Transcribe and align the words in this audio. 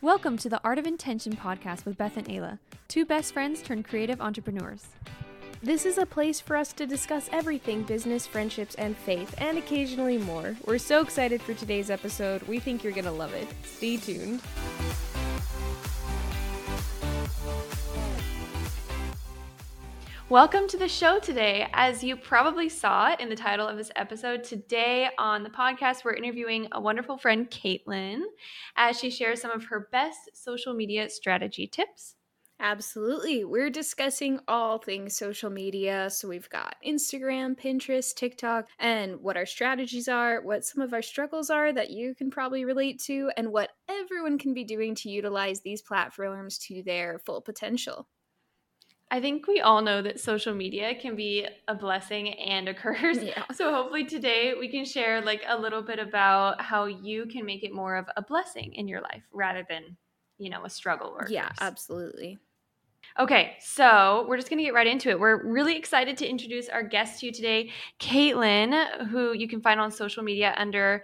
Welcome 0.00 0.36
to 0.38 0.48
the 0.48 0.60
Art 0.62 0.78
of 0.78 0.86
Intention 0.86 1.34
podcast 1.34 1.84
with 1.84 1.98
Beth 1.98 2.16
and 2.16 2.28
Ayla, 2.28 2.60
two 2.86 3.04
best 3.04 3.32
friends 3.32 3.60
turned 3.60 3.84
creative 3.84 4.20
entrepreneurs. 4.20 4.86
This 5.60 5.84
is 5.84 5.98
a 5.98 6.06
place 6.06 6.40
for 6.40 6.54
us 6.56 6.72
to 6.74 6.86
discuss 6.86 7.28
everything 7.32 7.82
business, 7.82 8.24
friendships, 8.24 8.76
and 8.76 8.96
faith, 8.96 9.34
and 9.38 9.58
occasionally 9.58 10.16
more. 10.18 10.54
We're 10.64 10.78
so 10.78 11.00
excited 11.00 11.42
for 11.42 11.52
today's 11.52 11.90
episode. 11.90 12.42
We 12.42 12.60
think 12.60 12.84
you're 12.84 12.92
going 12.92 13.06
to 13.06 13.10
love 13.10 13.34
it. 13.34 13.48
Stay 13.64 13.96
tuned. 13.96 14.40
Welcome 20.30 20.68
to 20.68 20.76
the 20.76 20.88
show 20.88 21.18
today. 21.18 21.68
As 21.72 22.04
you 22.04 22.14
probably 22.14 22.68
saw 22.68 23.16
in 23.18 23.30
the 23.30 23.34
title 23.34 23.66
of 23.66 23.78
this 23.78 23.90
episode, 23.96 24.44
today 24.44 25.08
on 25.16 25.42
the 25.42 25.48
podcast, 25.48 26.04
we're 26.04 26.16
interviewing 26.16 26.68
a 26.72 26.78
wonderful 26.78 27.16
friend, 27.16 27.50
Katelyn, 27.50 28.20
as 28.76 28.98
she 28.98 29.08
shares 29.08 29.40
some 29.40 29.50
of 29.50 29.64
her 29.64 29.88
best 29.90 30.18
social 30.34 30.74
media 30.74 31.08
strategy 31.08 31.66
tips. 31.66 32.16
Absolutely. 32.60 33.46
We're 33.46 33.70
discussing 33.70 34.38
all 34.46 34.76
things 34.76 35.16
social 35.16 35.48
media. 35.48 36.10
So 36.10 36.28
we've 36.28 36.50
got 36.50 36.76
Instagram, 36.86 37.58
Pinterest, 37.58 38.14
TikTok, 38.14 38.68
and 38.78 39.22
what 39.22 39.38
our 39.38 39.46
strategies 39.46 40.08
are, 40.08 40.42
what 40.42 40.62
some 40.62 40.82
of 40.82 40.92
our 40.92 41.00
struggles 41.00 41.48
are 41.48 41.72
that 41.72 41.88
you 41.88 42.14
can 42.14 42.30
probably 42.30 42.66
relate 42.66 43.00
to, 43.04 43.30
and 43.38 43.50
what 43.50 43.70
everyone 43.88 44.36
can 44.36 44.52
be 44.52 44.64
doing 44.64 44.94
to 44.96 45.08
utilize 45.08 45.62
these 45.62 45.80
platforms 45.80 46.58
to 46.58 46.82
their 46.82 47.18
full 47.24 47.40
potential. 47.40 48.06
I 49.10 49.20
think 49.20 49.46
we 49.46 49.60
all 49.60 49.80
know 49.80 50.02
that 50.02 50.20
social 50.20 50.54
media 50.54 50.94
can 50.94 51.16
be 51.16 51.46
a 51.66 51.74
blessing 51.74 52.34
and 52.34 52.68
a 52.68 52.74
curse. 52.74 53.18
Yeah. 53.22 53.44
So 53.54 53.72
hopefully 53.72 54.04
today 54.04 54.54
we 54.58 54.68
can 54.68 54.84
share 54.84 55.20
like 55.22 55.42
a 55.46 55.58
little 55.58 55.82
bit 55.82 55.98
about 55.98 56.60
how 56.60 56.84
you 56.84 57.26
can 57.26 57.46
make 57.46 57.64
it 57.64 57.72
more 57.72 57.96
of 57.96 58.06
a 58.16 58.22
blessing 58.22 58.74
in 58.74 58.86
your 58.86 59.00
life 59.00 59.22
rather 59.32 59.64
than, 59.68 59.96
you 60.38 60.50
know, 60.50 60.64
a 60.64 60.70
struggle 60.70 61.16
or 61.18 61.26
Yeah, 61.30 61.48
curse. 61.48 61.58
absolutely. 61.60 62.38
Okay, 63.18 63.56
so 63.60 64.26
we're 64.28 64.36
just 64.36 64.50
going 64.50 64.58
to 64.58 64.64
get 64.64 64.74
right 64.74 64.86
into 64.86 65.08
it. 65.08 65.18
We're 65.18 65.42
really 65.44 65.76
excited 65.76 66.16
to 66.18 66.28
introduce 66.28 66.68
our 66.68 66.82
guest 66.82 67.20
to 67.20 67.26
you 67.26 67.32
today, 67.32 67.70
Katelyn, 67.98 69.08
who 69.08 69.32
you 69.32 69.48
can 69.48 69.60
find 69.60 69.80
on 69.80 69.90
social 69.90 70.22
media 70.22 70.54
under 70.56 71.02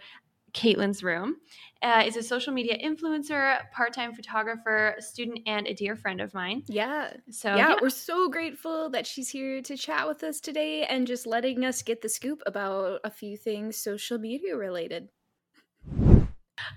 Katelyn's 0.54 1.02
Room 1.02 1.36
uh, 1.82 2.02
is 2.06 2.16
a 2.16 2.22
social 2.22 2.52
media 2.52 2.78
influencer, 2.78 3.58
part-time 3.72 4.14
photographer, 4.14 4.94
student, 5.00 5.40
and 5.46 5.66
a 5.66 5.74
dear 5.74 5.96
friend 5.96 6.20
of 6.20 6.32
mine. 6.32 6.62
Yeah. 6.66 7.12
So 7.30 7.48
yeah, 7.48 7.70
yeah, 7.70 7.74
we're 7.82 7.90
so 7.90 8.28
grateful 8.28 8.88
that 8.90 9.06
she's 9.06 9.28
here 9.28 9.60
to 9.62 9.76
chat 9.76 10.08
with 10.08 10.22
us 10.22 10.40
today 10.40 10.84
and 10.84 11.06
just 11.06 11.26
letting 11.26 11.64
us 11.64 11.82
get 11.82 12.00
the 12.00 12.08
scoop 12.08 12.42
about 12.46 13.00
a 13.04 13.10
few 13.10 13.36
things 13.36 13.76
social 13.76 14.18
media 14.18 14.56
related. 14.56 15.08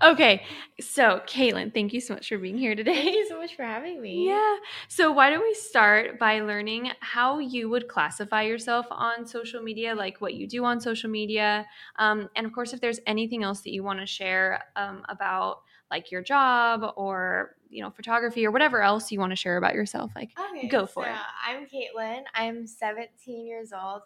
Okay, 0.02 0.42
so 0.80 1.20
Katelyn, 1.26 1.72
thank 1.72 1.92
you 1.92 2.00
so 2.00 2.14
much 2.14 2.28
for 2.28 2.38
being 2.38 2.58
here 2.58 2.74
today. 2.74 2.94
Thank 2.94 3.16
you 3.16 3.28
so 3.28 3.38
much 3.38 3.56
for 3.56 3.64
having 3.64 4.00
me. 4.00 4.26
Yeah. 4.28 4.56
So 4.88 5.12
why 5.12 5.30
don't 5.30 5.42
we 5.42 5.54
start 5.54 6.18
by 6.18 6.40
learning 6.40 6.92
how 7.00 7.38
you 7.38 7.68
would 7.70 7.88
classify 7.88 8.42
yourself 8.42 8.86
on 8.90 9.26
social 9.26 9.62
media, 9.62 9.94
like 9.94 10.20
what 10.20 10.34
you 10.34 10.46
do 10.46 10.64
on 10.64 10.80
social 10.80 11.10
media, 11.10 11.66
um, 11.96 12.28
and 12.36 12.46
of 12.46 12.52
course, 12.52 12.72
if 12.72 12.80
there's 12.80 13.00
anything 13.06 13.42
else 13.42 13.60
that 13.62 13.72
you 13.72 13.82
want 13.82 14.00
to 14.00 14.06
share 14.06 14.64
um, 14.76 15.02
about 15.08 15.62
like 15.90 16.10
your 16.10 16.22
job 16.22 16.92
or 16.96 17.56
you 17.70 17.82
know 17.82 17.90
photography 17.90 18.46
or 18.46 18.50
whatever 18.50 18.82
else 18.82 19.10
you 19.10 19.18
want 19.18 19.30
to 19.30 19.36
share 19.36 19.56
about 19.56 19.74
yourself 19.74 20.10
like 20.14 20.30
okay, 20.50 20.68
go 20.68 20.86
for 20.86 21.04
so 21.04 21.10
it 21.10 21.16
i'm 21.46 21.66
katelyn 21.66 22.22
i'm 22.34 22.66
17 22.66 23.46
years 23.46 23.72
old 23.72 24.02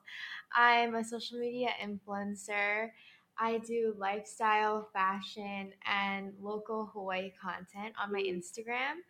i'm 0.55 0.95
a 0.95 1.05
social 1.05 1.39
media 1.39 1.71
influencer 1.83 2.91
I 3.39 3.59
do 3.59 3.95
lifestyle, 3.99 4.89
fashion, 4.93 5.73
and 5.87 6.33
local 6.41 6.91
Hawaii 6.93 7.33
content 7.43 7.95
on 8.01 8.13
my 8.13 8.21
mm. 8.21 8.37
Instagram. 8.37 9.01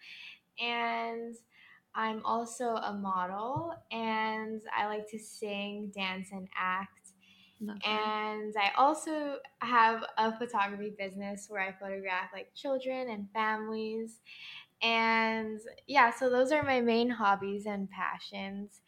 And 0.61 1.35
I'm 1.95 2.25
also 2.25 2.77
a 2.77 2.93
model 2.95 3.75
and 3.91 4.63
I 4.77 4.87
like 4.87 5.09
to 5.11 5.19
sing, 5.19 5.93
dance, 5.95 6.29
and 6.33 6.49
act. 6.59 7.03
And 7.85 8.53
I 8.59 8.73
also 8.77 9.37
have 9.61 10.03
a 10.19 10.37
photography 10.37 10.95
business 10.99 11.47
where 11.49 11.61
I 11.61 11.73
photograph 11.73 12.31
like 12.33 12.53
children 12.57 13.09
and 13.09 13.29
families. 13.33 14.19
And 14.83 15.61
yeah, 15.87 16.11
so 16.11 16.29
those 16.29 16.51
are 16.51 16.65
my 16.65 16.81
main 16.81 17.09
hobbies 17.09 17.67
and 17.67 17.89
passions. 17.89 18.81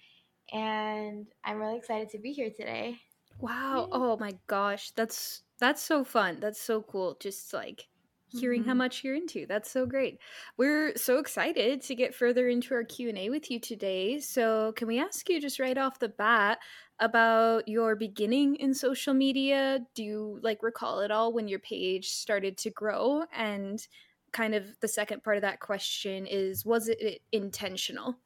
And 0.52 1.26
I'm 1.44 1.58
really 1.58 1.76
excited 1.76 2.08
to 2.10 2.18
be 2.18 2.32
here 2.32 2.50
today. 2.50 2.98
Wow. 3.38 3.88
Oh 3.92 4.16
my 4.18 4.32
gosh. 4.46 4.90
That's 4.92 5.42
that's 5.58 5.82
so 5.82 6.04
fun. 6.04 6.38
That's 6.40 6.60
so 6.60 6.82
cool. 6.82 7.16
Just 7.20 7.52
like 7.52 7.88
hearing 8.28 8.62
mm-hmm. 8.62 8.70
how 8.70 8.74
much 8.74 9.04
you're 9.04 9.14
into. 9.14 9.46
That's 9.46 9.70
so 9.70 9.86
great. 9.86 10.18
We're 10.56 10.96
so 10.96 11.18
excited 11.18 11.80
to 11.82 11.94
get 11.94 12.14
further 12.14 12.48
into 12.48 12.74
our 12.74 12.84
Q&A 12.84 13.30
with 13.30 13.50
you 13.50 13.60
today. 13.60 14.18
So, 14.20 14.72
can 14.72 14.88
we 14.88 14.98
ask 14.98 15.28
you 15.28 15.40
just 15.40 15.60
right 15.60 15.78
off 15.78 15.98
the 15.98 16.08
bat 16.08 16.58
about 17.00 17.68
your 17.68 17.96
beginning 17.96 18.56
in 18.56 18.74
social 18.74 19.14
media? 19.14 19.80
Do 19.94 20.02
you 20.02 20.40
like 20.42 20.62
recall 20.62 21.00
it 21.00 21.10
all 21.10 21.32
when 21.32 21.48
your 21.48 21.60
page 21.60 22.10
started 22.10 22.56
to 22.58 22.70
grow 22.70 23.24
and 23.32 23.86
kind 24.32 24.54
of 24.54 24.66
the 24.80 24.88
second 24.88 25.22
part 25.22 25.36
of 25.36 25.42
that 25.42 25.60
question 25.60 26.26
is 26.26 26.66
was 26.66 26.88
it 26.88 27.22
intentional? 27.30 28.16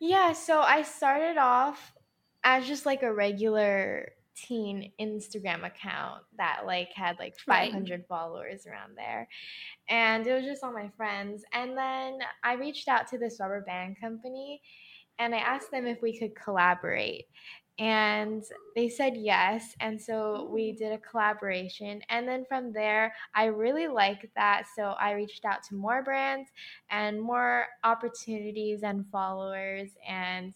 Yeah, 0.00 0.32
so 0.32 0.60
I 0.60 0.82
started 0.82 1.38
off 1.38 1.94
as 2.44 2.66
just 2.66 2.86
like 2.86 3.02
a 3.02 3.12
regular 3.12 4.12
teen 4.34 4.92
Instagram 5.00 5.66
account 5.66 6.22
that 6.38 6.62
like 6.66 6.88
had 6.94 7.18
like 7.18 7.34
500 7.46 7.90
right. 7.90 8.08
followers 8.08 8.66
around 8.66 8.96
there. 8.96 9.28
And 9.88 10.26
it 10.26 10.32
was 10.32 10.44
just 10.44 10.64
all 10.64 10.72
my 10.72 10.90
friends. 10.96 11.44
And 11.52 11.76
then 11.76 12.18
I 12.42 12.54
reached 12.54 12.88
out 12.88 13.06
to 13.08 13.18
this 13.18 13.38
rubber 13.40 13.62
band 13.66 14.00
company 14.00 14.62
and 15.18 15.34
I 15.34 15.38
asked 15.38 15.70
them 15.70 15.86
if 15.86 16.00
we 16.02 16.18
could 16.18 16.34
collaborate. 16.34 17.26
And 17.78 18.44
they 18.76 18.88
said 18.88 19.14
yes. 19.16 19.74
And 19.80 20.00
so 20.00 20.48
we 20.52 20.74
oh. 20.74 20.78
did 20.78 20.92
a 20.92 20.98
collaboration. 20.98 22.00
And 22.10 22.28
then 22.28 22.44
from 22.48 22.72
there, 22.72 23.14
I 23.34 23.46
really 23.46 23.88
liked 23.88 24.26
that. 24.36 24.64
So 24.76 24.94
I 25.00 25.12
reached 25.12 25.44
out 25.44 25.62
to 25.64 25.74
more 25.74 26.02
brands 26.02 26.50
and 26.90 27.20
more 27.20 27.66
opportunities 27.82 28.82
and 28.82 29.06
followers. 29.10 29.90
And 30.06 30.54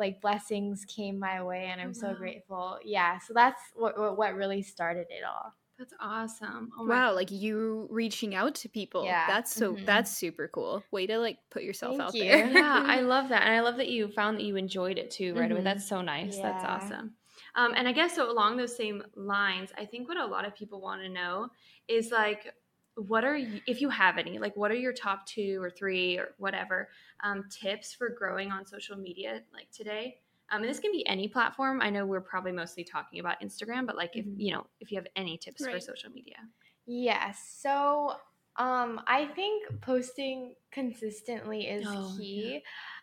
like 0.00 0.20
blessings 0.20 0.84
came 0.86 1.18
my 1.18 1.42
way 1.42 1.68
and 1.70 1.80
i'm 1.80 1.88
wow. 1.88 1.92
so 1.92 2.14
grateful 2.14 2.78
yeah 2.84 3.18
so 3.18 3.32
that's 3.32 3.62
what 3.74 4.16
what 4.16 4.34
really 4.34 4.62
started 4.62 5.06
it 5.10 5.22
all 5.24 5.54
that's 5.78 5.94
awesome 6.00 6.70
oh 6.78 6.84
wow 6.84 7.14
like 7.14 7.30
you 7.30 7.86
reaching 7.90 8.34
out 8.34 8.54
to 8.54 8.68
people 8.68 9.04
yeah 9.04 9.26
that's 9.26 9.54
so 9.54 9.72
mm-hmm. 9.72 9.84
that's 9.84 10.10
super 10.14 10.48
cool 10.48 10.82
way 10.90 11.06
to 11.06 11.18
like 11.18 11.38
put 11.50 11.62
yourself 11.62 11.96
Thank 11.96 12.08
out 12.08 12.14
you. 12.14 12.24
there 12.24 12.50
yeah 12.50 12.84
i 12.86 13.00
love 13.00 13.28
that 13.28 13.44
and 13.44 13.54
i 13.54 13.60
love 13.60 13.76
that 13.76 13.88
you 13.88 14.08
found 14.08 14.36
that 14.36 14.44
you 14.44 14.56
enjoyed 14.56 14.98
it 14.98 15.10
too 15.10 15.34
right 15.34 15.44
mm-hmm. 15.44 15.52
away 15.52 15.62
that's 15.62 15.88
so 15.88 16.02
nice 16.02 16.36
yeah. 16.36 16.42
that's 16.42 16.64
awesome 16.64 17.14
um, 17.54 17.72
and 17.76 17.88
i 17.88 17.92
guess 17.92 18.14
so 18.14 18.30
along 18.30 18.56
those 18.56 18.76
same 18.76 19.02
lines 19.14 19.70
i 19.78 19.84
think 19.84 20.08
what 20.08 20.18
a 20.18 20.26
lot 20.26 20.44
of 20.44 20.54
people 20.54 20.80
want 20.80 21.00
to 21.00 21.08
know 21.08 21.48
is 21.88 22.10
like 22.10 22.52
what 22.96 23.24
are 23.24 23.36
you, 23.36 23.60
if 23.66 23.80
you 23.80 23.88
have 23.88 24.18
any 24.18 24.38
like 24.38 24.56
what 24.56 24.70
are 24.70 24.76
your 24.76 24.92
top 24.92 25.26
two 25.26 25.58
or 25.62 25.70
three 25.70 26.18
or 26.18 26.34
whatever 26.38 26.88
um, 27.22 27.44
tips 27.50 27.94
for 27.94 28.08
growing 28.08 28.50
on 28.50 28.66
social 28.66 28.96
media 28.96 29.40
like 29.54 29.70
today 29.70 30.18
um, 30.50 30.62
and 30.62 30.70
this 30.70 30.80
can 30.80 30.92
be 30.92 31.06
any 31.06 31.28
platform 31.28 31.80
i 31.80 31.88
know 31.88 32.04
we're 32.04 32.20
probably 32.20 32.52
mostly 32.52 32.84
talking 32.84 33.20
about 33.20 33.40
instagram 33.40 33.86
but 33.86 33.96
like 33.96 34.16
if 34.16 34.24
mm-hmm. 34.24 34.40
you 34.40 34.52
know 34.52 34.66
if 34.80 34.90
you 34.90 34.98
have 34.98 35.06
any 35.16 35.36
tips 35.36 35.62
right. 35.64 35.74
for 35.74 35.80
social 35.80 36.10
media 36.10 36.36
yes 36.86 37.56
so 37.58 38.14
um, 38.56 39.00
i 39.06 39.26
think 39.36 39.80
posting 39.80 40.54
consistently 40.70 41.62
is 41.62 41.86
oh, 41.88 42.14
key 42.18 42.54
yeah. 42.54 42.58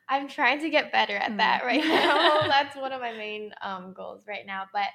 i'm 0.09 0.27
trying 0.27 0.59
to 0.59 0.69
get 0.69 0.91
better 0.91 1.15
at 1.15 1.29
mm-hmm. 1.29 1.37
that 1.37 1.63
right 1.63 1.83
now 1.83 2.41
that's 2.47 2.75
one 2.75 2.91
of 2.91 3.01
my 3.01 3.13
main 3.13 3.51
um, 3.61 3.93
goals 3.93 4.21
right 4.27 4.45
now 4.45 4.63
but 4.73 4.87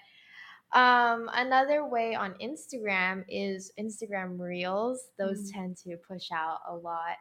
um, 0.72 1.30
another 1.34 1.86
way 1.86 2.14
on 2.14 2.34
Instagram 2.42 3.24
is 3.28 3.72
Instagram 3.78 4.38
Reels. 4.38 5.08
Those 5.18 5.50
mm. 5.50 5.54
tend 5.54 5.76
to 5.78 5.96
push 5.96 6.28
out 6.32 6.60
a 6.68 6.74
lot. 6.74 7.16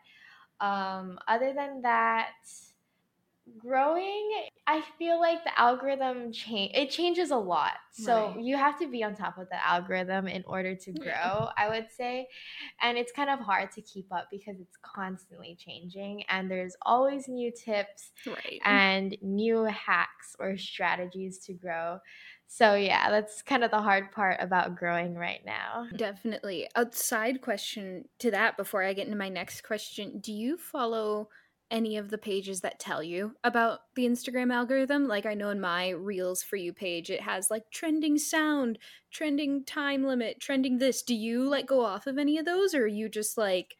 Um, 0.60 1.20
other 1.28 1.54
than 1.54 1.82
that, 1.82 2.30
growing, 3.58 4.32
I 4.68 4.84
feel 4.98 5.20
like 5.20 5.44
the 5.44 5.60
algorithm 5.60 6.32
change 6.32 6.72
it 6.76 6.90
changes 6.90 7.32
a 7.32 7.38
lot. 7.38 7.74
So 7.92 8.28
right. 8.28 8.40
you 8.40 8.56
have 8.56 8.80
to 8.80 8.88
be 8.88 9.04
on 9.04 9.16
top 9.16 9.38
of 9.38 9.50
the 9.50 9.68
algorithm 9.68 10.28
in 10.28 10.44
order 10.48 10.76
to 10.76 10.92
grow, 10.94 11.06
yeah. 11.06 11.48
I 11.58 11.70
would 11.70 11.88
say. 11.96 12.28
And 12.82 12.98
it's 12.98 13.12
kind 13.12 13.30
of 13.30 13.40
hard 13.40 13.72
to 13.74 13.82
keep 13.82 14.08
up 14.14 14.28
because 14.32 14.60
it's 14.60 14.78
constantly 14.82 15.58
changing 15.60 16.24
and 16.30 16.50
there's 16.50 16.76
always 16.84 17.28
new 17.28 17.52
tips 17.52 18.12
right. 18.26 18.62
and 18.64 19.18
new 19.22 19.64
hacks 19.66 20.36
or 20.40 20.58
strategies 20.58 21.40
to 21.40 21.54
grow. 21.54 22.00
So 22.54 22.76
yeah, 22.76 23.10
that's 23.10 23.42
kind 23.42 23.64
of 23.64 23.72
the 23.72 23.82
hard 23.82 24.12
part 24.12 24.36
about 24.42 24.76
growing 24.76 25.16
right 25.16 25.40
now. 25.46 25.88
Definitely. 25.96 26.68
Outside 26.76 27.40
question 27.40 28.10
to 28.20 28.30
that 28.32 28.58
before 28.58 28.84
I 28.84 28.92
get 28.92 29.06
into 29.06 29.18
my 29.18 29.30
next 29.30 29.62
question, 29.64 30.20
do 30.20 30.34
you 30.34 30.58
follow 30.58 31.30
any 31.72 31.96
of 31.96 32.10
the 32.10 32.18
pages 32.18 32.60
that 32.60 32.78
tell 32.78 33.02
you 33.02 33.36
about 33.46 33.80
the 33.96 34.06
Instagram 34.06 34.54
algorithm? 34.54 35.08
Like 35.08 35.26
I 35.26 35.34
know 35.34 35.50
in 35.50 35.62
my 35.62 35.92
Reels 35.92 36.44
for 36.44 36.58
you 36.58 36.74
page 36.74 37.10
it 37.10 37.22
has 37.22 37.50
like 37.50 37.72
trending 37.72 38.18
sound, 38.18 38.80
trending 39.14 39.64
time 39.64 40.04
limit, 40.04 40.42
trending 40.42 40.78
this. 40.78 41.04
Do 41.04 41.16
you 41.16 41.48
like 41.48 41.68
go 41.68 41.86
off 41.86 42.06
of 42.06 42.18
any 42.18 42.38
of 42.38 42.44
those 42.44 42.76
or 42.76 42.84
are 42.84 42.88
you 42.88 43.08
just 43.08 43.38
like 43.38 43.78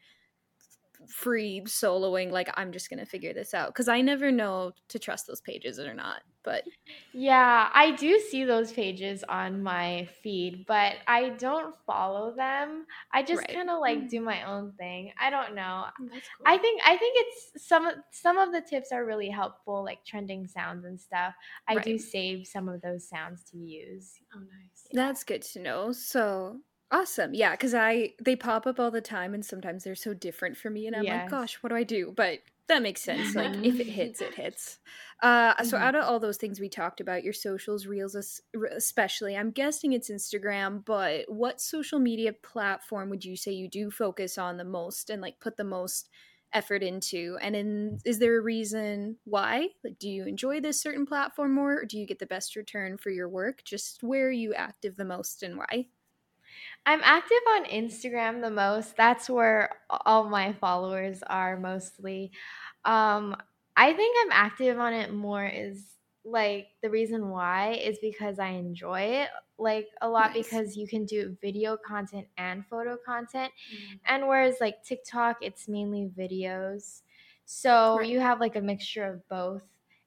free 1.08 1.62
soloing 1.66 2.30
like 2.30 2.48
i'm 2.56 2.72
just 2.72 2.90
gonna 2.90 3.06
figure 3.06 3.32
this 3.32 3.54
out 3.54 3.68
because 3.68 3.88
i 3.88 4.00
never 4.00 4.30
know 4.30 4.72
to 4.88 4.98
trust 4.98 5.26
those 5.26 5.40
pages 5.40 5.78
or 5.78 5.94
not 5.94 6.22
but 6.44 6.64
yeah 7.12 7.70
i 7.74 7.90
do 7.92 8.18
see 8.18 8.44
those 8.44 8.72
pages 8.72 9.24
on 9.28 9.62
my 9.62 10.08
feed 10.22 10.64
but 10.66 10.94
i 11.06 11.30
don't 11.30 11.74
follow 11.86 12.34
them. 12.34 12.86
I 13.12 13.22
just 13.22 13.40
right. 13.40 13.54
kind 13.54 13.70
of 13.70 13.80
like 13.80 14.08
do 14.08 14.20
my 14.20 14.44
own 14.44 14.72
thing. 14.78 15.12
I 15.20 15.30
don't 15.30 15.54
know. 15.54 15.84
Oh, 15.86 15.92
cool. 15.98 16.18
i 16.46 16.56
think 16.56 16.80
i 16.84 16.96
think 16.96 17.16
it's 17.16 17.66
some 17.66 17.90
some 18.10 18.38
of 18.38 18.52
the 18.52 18.60
tips 18.60 18.92
are 18.92 19.04
really 19.04 19.28
helpful 19.28 19.84
like 19.84 20.04
trending 20.04 20.46
sounds 20.46 20.84
and 20.84 21.00
stuff. 21.00 21.34
I 21.68 21.76
right. 21.76 21.84
do 21.84 21.98
save 21.98 22.46
some 22.46 22.68
of 22.68 22.80
those 22.80 23.08
sounds 23.08 23.42
to 23.50 23.58
use. 23.58 24.12
Oh 24.34 24.40
nice. 24.40 24.86
That's 24.92 25.24
good 25.24 25.42
to 25.42 25.60
know. 25.60 25.92
So 25.92 26.60
Awesome. 26.92 27.32
Yeah, 27.32 27.52
because 27.52 27.74
I 27.74 28.12
they 28.22 28.36
pop 28.36 28.66
up 28.66 28.78
all 28.78 28.90
the 28.90 29.00
time 29.00 29.32
and 29.32 29.44
sometimes 29.44 29.82
they're 29.82 29.94
so 29.94 30.12
different 30.12 30.58
for 30.58 30.68
me 30.68 30.86
and 30.86 30.94
I'm 30.94 31.04
yes. 31.04 31.22
like, 31.22 31.30
gosh, 31.30 31.54
what 31.62 31.70
do 31.70 31.76
I 31.76 31.84
do? 31.84 32.12
But 32.14 32.40
that 32.68 32.82
makes 32.82 33.00
sense. 33.00 33.34
Like 33.34 33.54
if 33.64 33.80
it 33.80 33.86
hits, 33.86 34.20
it 34.20 34.34
hits. 34.34 34.78
Uh, 35.22 35.54
mm-hmm. 35.54 35.66
so 35.66 35.76
out 35.76 35.94
of 35.94 36.02
all 36.02 36.18
those 36.18 36.36
things 36.36 36.58
we 36.58 36.68
talked 36.68 37.00
about, 37.00 37.22
your 37.22 37.32
socials, 37.32 37.86
reels 37.86 38.16
especially, 38.76 39.36
I'm 39.36 39.52
guessing 39.52 39.92
it's 39.92 40.10
Instagram, 40.10 40.84
but 40.84 41.26
what 41.28 41.60
social 41.60 42.00
media 42.00 42.32
platform 42.32 43.08
would 43.08 43.24
you 43.24 43.36
say 43.36 43.52
you 43.52 43.68
do 43.68 43.88
focus 43.88 44.36
on 44.36 44.56
the 44.56 44.64
most 44.64 45.10
and 45.10 45.22
like 45.22 45.38
put 45.38 45.56
the 45.56 45.62
most 45.62 46.08
effort 46.52 46.82
into? 46.82 47.38
And 47.40 47.54
in, 47.54 47.98
is 48.04 48.18
there 48.18 48.36
a 48.36 48.42
reason 48.42 49.16
why? 49.22 49.68
Like 49.84 50.00
do 50.00 50.10
you 50.10 50.24
enjoy 50.26 50.60
this 50.60 50.80
certain 50.80 51.06
platform 51.06 51.54
more 51.54 51.74
or 51.74 51.84
do 51.84 52.00
you 52.00 52.06
get 52.06 52.18
the 52.18 52.26
best 52.26 52.56
return 52.56 52.98
for 52.98 53.10
your 53.10 53.28
work? 53.28 53.62
Just 53.64 54.02
where 54.02 54.26
are 54.26 54.32
you 54.32 54.54
active 54.54 54.96
the 54.96 55.04
most 55.04 55.44
and 55.44 55.56
why? 55.56 55.86
I'm 56.84 57.00
active 57.04 57.38
on 57.50 57.64
Instagram 57.66 58.40
the 58.40 58.50
most. 58.50 58.96
That's 58.96 59.30
where 59.30 59.70
all 59.88 60.28
my 60.28 60.52
followers 60.54 61.22
are 61.28 61.56
mostly. 61.58 62.32
Um, 62.84 63.36
I 63.76 63.92
think 63.92 64.16
I'm 64.20 64.32
active 64.32 64.78
on 64.78 64.92
it 64.92 65.12
more 65.12 65.46
is 65.46 65.84
like 66.24 66.68
the 66.82 66.90
reason 66.90 67.30
why 67.30 67.72
is 67.74 67.98
because 68.00 68.38
I 68.38 68.48
enjoy 68.48 69.00
it 69.00 69.28
like 69.58 69.88
a 70.00 70.08
lot 70.08 70.34
nice. 70.34 70.44
because 70.44 70.76
you 70.76 70.86
can 70.86 71.04
do 71.04 71.36
video 71.40 71.76
content 71.76 72.26
and 72.36 72.64
photo 72.66 72.96
content. 73.04 73.52
Mm. 73.72 74.00
And 74.06 74.28
whereas 74.28 74.56
like 74.60 74.82
TikTok, 74.84 75.38
it's 75.40 75.68
mainly 75.68 76.10
videos. 76.18 77.02
So 77.44 77.98
right. 77.98 78.08
you 78.08 78.20
have 78.20 78.40
like 78.40 78.56
a 78.56 78.60
mixture 78.60 79.06
of 79.06 79.26
both 79.28 79.62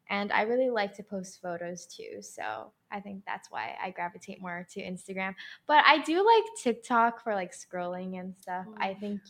and 0.10 0.31
I 0.31 0.44
really 0.44 0.69
like 0.69 0.95
to 0.98 1.04
post 1.04 1.42
photos 1.42 1.86
too. 1.88 2.22
So 2.22 2.72
I 2.95 3.01
think 3.01 3.24
that's 3.27 3.51
why 3.51 3.75
I 3.83 3.92
gravitate 3.92 4.42
more 4.42 4.65
to 4.71 4.81
Instagram. 4.81 5.36
But 5.68 5.83
I 5.86 6.01
do 6.03 6.25
like 6.25 6.44
TikTok 6.63 7.21
for 7.21 7.36
like 7.36 7.53
scrolling 7.53 8.19
and 8.19 8.33
stuff. 8.39 8.65
I 8.80 8.89
mm. 8.89 9.00
think, 9.01 9.21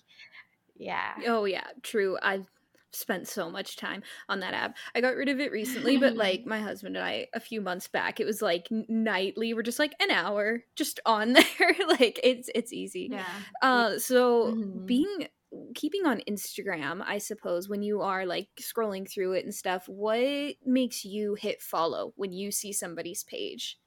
yeah. 0.78 1.14
Oh, 1.28 1.46
yeah, 1.46 1.66
true. 1.82 2.18
I've 2.22 2.46
spent 2.92 3.28
so 3.28 3.50
much 3.50 3.76
time 3.76 4.04
on 4.30 4.40
that 4.40 4.54
app. 4.54 4.78
I 4.94 5.02
got 5.02 5.16
rid 5.16 5.30
of 5.30 5.40
it 5.40 5.52
recently, 5.52 5.98
but 5.98 6.16
like 6.16 6.46
my 6.46 6.60
husband 6.60 6.96
and 6.96 7.06
I, 7.06 7.28
a 7.34 7.40
few 7.40 7.60
months 7.60 7.88
back, 7.88 8.20
it 8.20 8.26
was 8.26 8.42
like 8.42 8.68
nightly. 8.70 9.54
We're 9.54 9.64
just 9.64 9.80
like 9.80 9.96
an 10.00 10.12
hour 10.12 10.64
just 10.76 11.00
on 11.06 11.34
there. 11.34 11.76
like 11.88 12.20
it's 12.24 12.50
it's 12.54 12.72
easy. 12.72 13.10
Yeah. 13.12 13.26
Uh, 13.62 13.98
so 13.98 14.54
mm-hmm. 14.54 14.86
being 14.86 15.28
keeping 15.74 16.06
on 16.06 16.22
Instagram, 16.30 17.04
I 17.06 17.18
suppose, 17.18 17.68
when 17.70 17.82
you 17.82 18.02
are 18.02 18.26
like 18.26 18.48
scrolling 18.60 19.10
through 19.10 19.34
it 19.34 19.46
and 19.46 19.54
stuff, 19.54 19.88
what 19.88 20.56
makes 20.66 21.06
you 21.06 21.36
hit 21.36 21.62
follow 21.62 22.14
when 22.16 22.32
you 22.32 22.52
see 22.52 22.74
somebody's 22.74 23.24
page? 23.24 23.80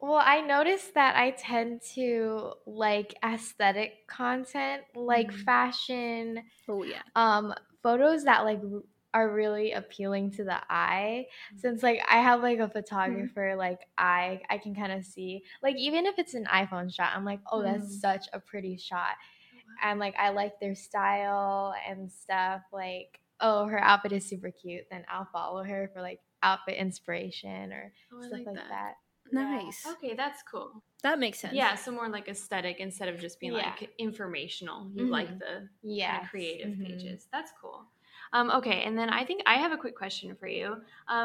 Well, 0.00 0.22
I 0.24 0.40
noticed 0.40 0.94
that 0.94 1.16
I 1.16 1.30
tend 1.30 1.82
to 1.94 2.52
like 2.66 3.16
aesthetic 3.24 4.06
content, 4.06 4.82
like 4.94 5.32
mm. 5.32 5.44
fashion. 5.44 6.42
Oh 6.68 6.84
yeah. 6.84 7.02
Um 7.16 7.52
photos 7.82 8.24
that 8.24 8.44
like 8.44 8.60
are 9.14 9.32
really 9.32 9.72
appealing 9.72 10.30
to 10.30 10.44
the 10.44 10.58
eye 10.70 11.26
mm. 11.52 11.60
since 11.60 11.82
like 11.82 12.00
I 12.08 12.18
have 12.18 12.42
like 12.42 12.58
a 12.58 12.62
mm-hmm. 12.62 12.72
photographer 12.72 13.52
mm. 13.54 13.56
like 13.56 13.80
I 13.96 14.42
I 14.50 14.58
can 14.58 14.74
kind 14.74 14.92
of 14.92 15.04
see 15.04 15.42
like 15.62 15.76
even 15.76 16.06
if 16.06 16.18
it's 16.18 16.34
an 16.34 16.44
iPhone 16.44 16.94
shot 16.94 17.12
I'm 17.14 17.24
like 17.24 17.40
oh 17.50 17.62
that's 17.62 17.96
mm. 17.96 18.00
such 18.00 18.26
a 18.32 18.38
pretty 18.38 18.76
shot 18.76 19.16
and 19.82 19.98
like 19.98 20.14
I 20.18 20.30
like 20.30 20.60
their 20.60 20.74
style 20.74 21.74
and 21.88 22.10
stuff. 22.10 22.62
Like, 22.72 23.20
oh, 23.40 23.66
her 23.66 23.82
outfit 23.82 24.12
is 24.12 24.28
super 24.28 24.50
cute, 24.50 24.84
then 24.90 25.04
I'll 25.10 25.28
follow 25.32 25.62
her 25.64 25.90
for 25.92 26.02
like 26.02 26.20
outfit 26.42 26.76
inspiration 26.76 27.72
or 27.72 27.92
oh, 28.12 28.20
stuff 28.20 28.32
like, 28.32 28.46
like 28.46 28.56
that. 28.56 28.68
that. 28.68 28.94
Nice. 29.30 29.82
Yeah. 29.84 29.92
Okay, 29.92 30.14
that's 30.14 30.42
cool. 30.50 30.82
That 31.02 31.18
makes 31.18 31.38
sense. 31.40 31.54
Yeah, 31.54 31.74
so 31.74 31.92
more 31.92 32.08
like 32.08 32.28
aesthetic 32.28 32.80
instead 32.80 33.08
of 33.08 33.20
just 33.20 33.38
being 33.38 33.52
yeah. 33.52 33.74
like 33.80 33.90
informational. 33.98 34.90
You 34.94 35.04
mm-hmm. 35.04 35.12
like 35.12 35.38
the 35.38 35.68
yeah 35.82 36.12
kind 36.12 36.24
of 36.24 36.30
creative 36.30 36.68
mm-hmm. 36.70 36.84
pages. 36.84 37.28
That's 37.32 37.52
cool. 37.60 37.84
Um, 38.32 38.50
okay, 38.50 38.82
and 38.82 38.96
then 38.96 39.08
I 39.10 39.24
think 39.24 39.42
I 39.46 39.54
have 39.54 39.72
a 39.72 39.76
quick 39.76 39.96
question 39.96 40.34
for 40.34 40.46
you 40.46 40.76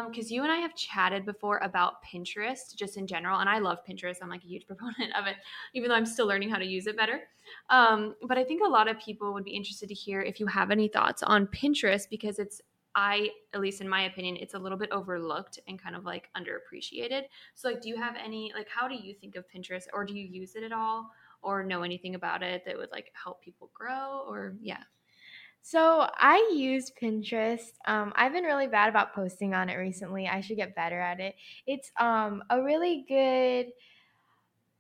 because 0.08 0.32
um, 0.32 0.36
you 0.36 0.44
and 0.44 0.52
I 0.52 0.58
have 0.58 0.76
chatted 0.76 1.26
before 1.26 1.58
about 1.60 2.04
Pinterest 2.04 2.76
just 2.76 2.98
in 2.98 3.08
general, 3.08 3.40
and 3.40 3.50
I 3.50 3.60
love 3.60 3.80
Pinterest. 3.88 4.18
I'm 4.22 4.30
like 4.30 4.44
a 4.44 4.48
huge 4.48 4.66
proponent 4.68 5.16
of 5.16 5.28
it, 5.28 5.36
even 5.74 5.90
though 5.90 5.96
I'm 5.96 6.06
still 6.06 6.28
learning 6.28 6.50
how 6.50 6.58
to 6.58 6.66
use 6.66 6.88
it 6.88 6.98
better. 6.98 7.22
Um, 7.70 8.16
but 8.28 8.38
I 8.38 8.44
think 8.44 8.62
a 8.66 8.70
lot 8.70 8.88
of 8.88 9.00
people 9.00 9.34
would 9.34 9.44
be 9.44 9.52
interested 9.52 9.90
to 9.90 9.96
hear 9.96 10.22
if 10.22 10.40
you 10.40 10.48
have 10.48 10.72
any 10.72 10.88
thoughts 10.88 11.24
on 11.24 11.48
Pinterest 11.48 12.10
because 12.10 12.40
it's 12.40 12.62
I, 12.96 13.30
at 13.54 13.60
least 13.60 13.82
in 13.82 13.90
my 13.90 14.04
opinion, 14.04 14.38
it's 14.40 14.54
a 14.54 14.60
little 14.60 14.78
bit 14.78 14.92
overlooked 14.92 15.60
and 15.68 15.82
kind 15.82 15.96
of 15.96 16.06
like 16.06 16.30
underappreciated. 16.38 17.24
So, 17.56 17.70
like, 17.70 17.82
do 17.82 17.90
you 17.90 17.98
have 17.98 18.16
any, 18.24 18.52
like, 18.56 18.70
how 18.70 18.88
do 18.88 18.96
you 18.96 19.14
think 19.16 19.36
of 19.36 19.46
Pinterest 19.50 19.86
or 19.94 20.06
do 20.06 20.14
you 20.14 20.26
use 20.26 20.56
it 20.56 20.64
at 20.64 20.72
all 20.72 21.10
or 21.42 21.64
know 21.64 21.82
anything 21.82 22.16
about 22.16 22.44
it 22.44 22.64
that 22.66 22.78
would 22.78 22.92
like 22.92 23.12
help 23.14 23.42
people 23.42 23.72
grow 23.74 24.24
or, 24.28 24.56
yeah? 24.62 24.84
So 25.66 26.10
I 26.18 26.52
use 26.54 26.92
Pinterest. 26.92 27.72
Um, 27.88 28.12
I've 28.18 28.34
been 28.34 28.44
really 28.44 28.68
bad 28.68 28.90
about 28.90 29.16
posting 29.16 29.54
on 29.54 29.70
it 29.70 29.76
recently. 29.76 30.28
I 30.28 30.42
should 30.42 30.58
get 30.58 30.76
better 30.76 31.00
at 31.00 31.22
it. 31.22 31.36
It's 31.66 31.90
um, 31.98 32.44
a 32.50 32.62
really 32.62 33.06
good 33.08 33.68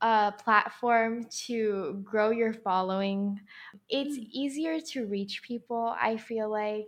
uh, 0.01 0.31
platform 0.31 1.25
to 1.45 2.01
grow 2.03 2.31
your 2.31 2.53
following. 2.53 3.39
It's 3.87 4.17
mm. 4.17 4.27
easier 4.29 4.81
to 4.91 5.05
reach 5.05 5.41
people, 5.41 5.95
I 5.97 6.17
feel 6.17 6.51
like, 6.51 6.87